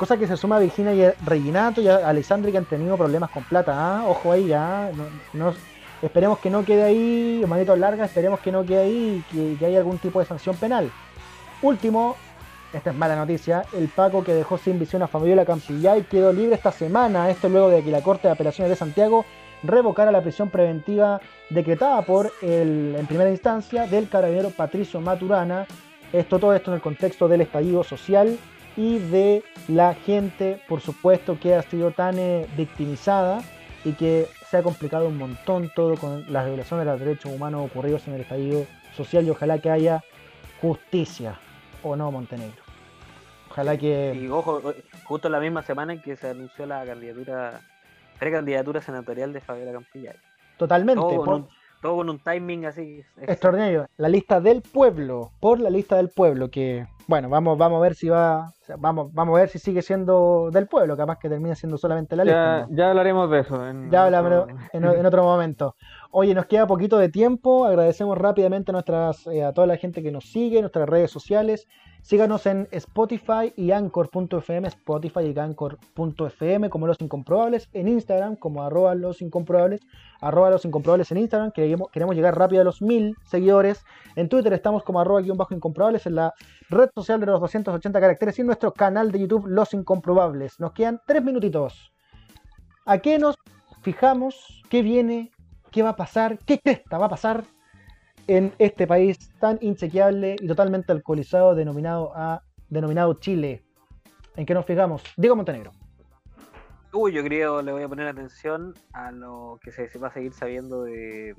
[0.02, 2.97] Cosa que se suma a Virginia y a Reginato y a Alessandri que han tenido
[2.97, 3.74] problemas con plata.
[3.76, 4.06] ¿ah?
[4.08, 4.89] Ojo ahí ya.
[5.32, 5.54] No,
[6.02, 9.78] esperemos que no quede ahí, manito larga, esperemos que no quede ahí y que, haya
[9.78, 10.89] algún tipo de sanción penal.
[11.62, 12.16] Último,
[12.74, 16.56] esta es mala noticia, el Paco que dejó sin visión a Fabiola y quedó libre
[16.56, 17.30] esta semana.
[17.30, 19.24] Esto luego de que la Corte de Apelaciones de Santiago
[19.62, 21.22] revocara la prisión preventiva
[21.52, 25.68] decretada por el, en primera instancia del carabinero Patricio Maturana.
[26.12, 28.39] Esto, todo esto en el contexto del estallido social
[28.78, 33.41] y de la gente, por supuesto, que ha sido tan eh, victimizada
[33.84, 37.65] y que se ha complicado un montón todo con las violaciones de los derechos humanos
[37.65, 38.65] ocurridos en el estallido
[38.95, 40.03] social y ojalá que haya
[40.61, 41.39] justicia
[41.84, 42.61] o no Montenegro.
[43.49, 44.13] Ojalá que...
[44.15, 44.61] Y ojo,
[45.03, 47.61] justo la misma semana en que se anunció la candidatura,
[48.19, 50.15] precandidatura senatorial de Fabiola Campillay.
[50.57, 51.01] Totalmente.
[51.82, 53.03] Todo con un timing así.
[53.17, 53.88] Extraordinario.
[53.97, 57.93] La lista del pueblo, por la lista del pueblo, que bueno, vamos, vamos a ver
[57.93, 61.78] si va, vamos, vamos a ver si sigue siendo del pueblo, capaz que termine siendo
[61.78, 62.68] solamente la lista.
[62.70, 63.68] Ya hablaremos de eso.
[63.68, 65.76] En ya hablaremos en, otro momento.
[66.14, 67.66] Oye, nos queda poquito de tiempo.
[67.66, 71.70] Agradecemos rápidamente a, nuestras, eh, toda la gente que nos sigue, nuestras redes sociales.
[72.01, 78.93] Síganos en Spotify y Anchor.fm, Spotify y Anchor.fm como Los Incomprobables, en Instagram como arroba
[78.93, 79.80] Los Incomprobables,
[80.20, 83.86] arroba Los Incomprobables en Instagram, queremos, queremos llegar rápido a los mil seguidores.
[84.18, 86.34] En Twitter estamos como arroba guion bajo incomprobables, en la
[86.70, 90.59] red social de los 280 caracteres y en nuestro canal de YouTube Los Incomprobables.
[90.59, 91.93] Nos quedan tres minutitos.
[92.86, 93.36] ¿A qué nos
[93.84, 94.62] fijamos?
[94.70, 95.32] ¿Qué viene?
[95.72, 96.38] ¿Qué va a pasar?
[96.39, 97.45] ¿Qué cresta va a pasar
[98.28, 103.63] en este país tan inchequeable y totalmente alcoholizado denominado, a, denominado Chile.
[104.36, 105.03] ¿En qué nos fijamos?
[105.17, 105.72] Diego Montenegro.
[106.93, 110.34] Uy, yo creo le voy a poner atención a lo que se, va a seguir
[110.34, 111.36] sabiendo de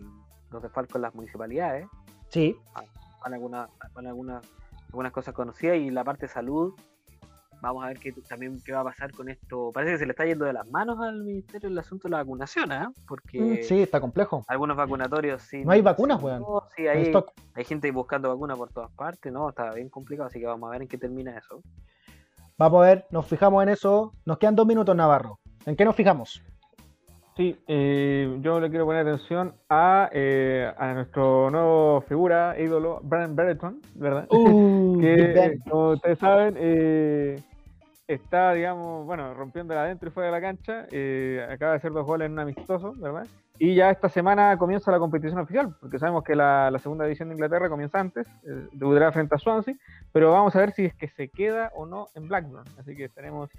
[0.51, 1.87] los desfalcos en las municipalidades.
[2.28, 2.57] Sí.
[3.22, 4.45] Van, algunas, algunas,
[4.89, 6.74] algunas cosas conocidas y la parte de salud
[7.63, 9.71] Vamos a ver qué, también qué va a pasar con esto.
[9.73, 12.17] Parece que se le está yendo de las manos al ministerio el asunto de la
[12.17, 12.89] vacunación, ¿eh?
[13.07, 14.45] Porque mm, sí, está complejo.
[14.49, 15.65] Algunos vacunatorios sí.
[15.65, 16.45] No hay vacunas, weón.
[16.75, 17.13] sí, hay,
[17.55, 19.49] hay gente buscando vacunas por todas partes, ¿no?
[19.49, 21.63] Está bien complicado, así que vamos a ver en qué termina eso.
[22.59, 24.13] Vamos a ver, nos fijamos en eso.
[24.25, 25.39] Nos quedan dos minutos, Navarro.
[25.65, 26.43] ¿En qué nos fijamos?
[27.37, 33.37] Sí, eh, yo le quiero poner atención a, eh, a nuestro nuevo figura, ídolo, Brian
[33.37, 34.27] Brereton, ¿verdad?
[34.31, 37.41] Uh, que, como ustedes saben, eh,
[38.07, 40.86] está, digamos, bueno, rompiéndola adentro y fuera de la cancha.
[40.90, 43.26] Eh, acaba de hacer dos goles en un amistoso, ¿verdad?
[43.59, 47.34] Y ya esta semana comienza la competición oficial, porque sabemos que la, segunda división de
[47.34, 49.74] Inglaterra comienza antes, eh, debutará frente a Swansea,
[50.11, 52.64] pero vamos a ver si es que se queda o no en Blackburn.
[52.78, 53.50] Así que estaremos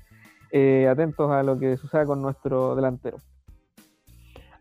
[0.52, 3.18] eh, atentos a lo que suceda con nuestro delantero.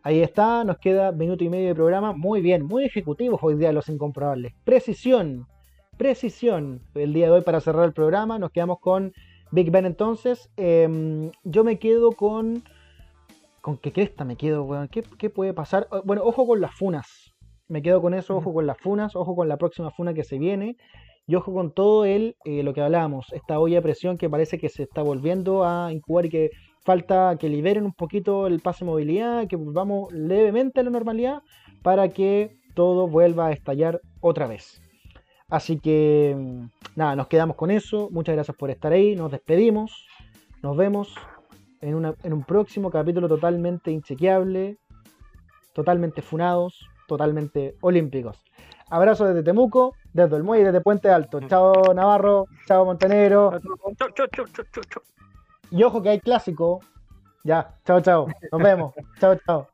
[0.05, 2.13] Ahí está, nos queda minuto y medio de programa.
[2.13, 4.53] Muy bien, muy ejecutivos hoy día los incomprobables.
[4.65, 5.47] Precisión,
[5.97, 6.83] precisión.
[6.95, 9.13] El día de hoy para cerrar el programa nos quedamos con
[9.53, 12.65] Big Ben entonces, em, yo me quedo con...
[13.61, 14.89] ¿Con qué cresta me quedo, weón?
[14.89, 15.87] ¿Qué, puede pasar?
[16.05, 17.07] Bueno, ojo con las funas.
[17.69, 20.39] Me quedo con eso, ojo con las funas, ojo con la próxima funa que se
[20.39, 20.77] viene.
[21.29, 24.59] Y ojo con todo el, eh, lo que hablábamos, esta olla de presión que parece
[24.59, 26.51] que se está volviendo a incubar y que
[26.85, 31.43] falta que liberen un poquito el pase de movilidad, que volvamos levemente a la normalidad
[31.83, 34.82] para que todo vuelva a estallar otra vez.
[35.53, 36.65] Así que mm,
[36.97, 38.09] nada, nos quedamos con eso.
[38.11, 39.15] Muchas gracias por estar ahí.
[39.15, 40.07] Nos despedimos.
[40.63, 41.15] Nos vemos
[41.83, 44.79] en, en un próximo capítulo totalmente inchequeable,
[45.75, 48.43] totalmente funados, totalmente olímpicos.
[48.89, 51.41] Abrazo desde Temuco, desde el Muelle, desde Puente Alto.
[51.41, 53.53] Chao Navarro, chao Montenegro.
[55.71, 56.81] Y ojo que hay clásico.
[57.45, 58.27] Ya, chao, chao.
[58.51, 58.95] Nos vemos.
[59.21, 59.72] chao, chao.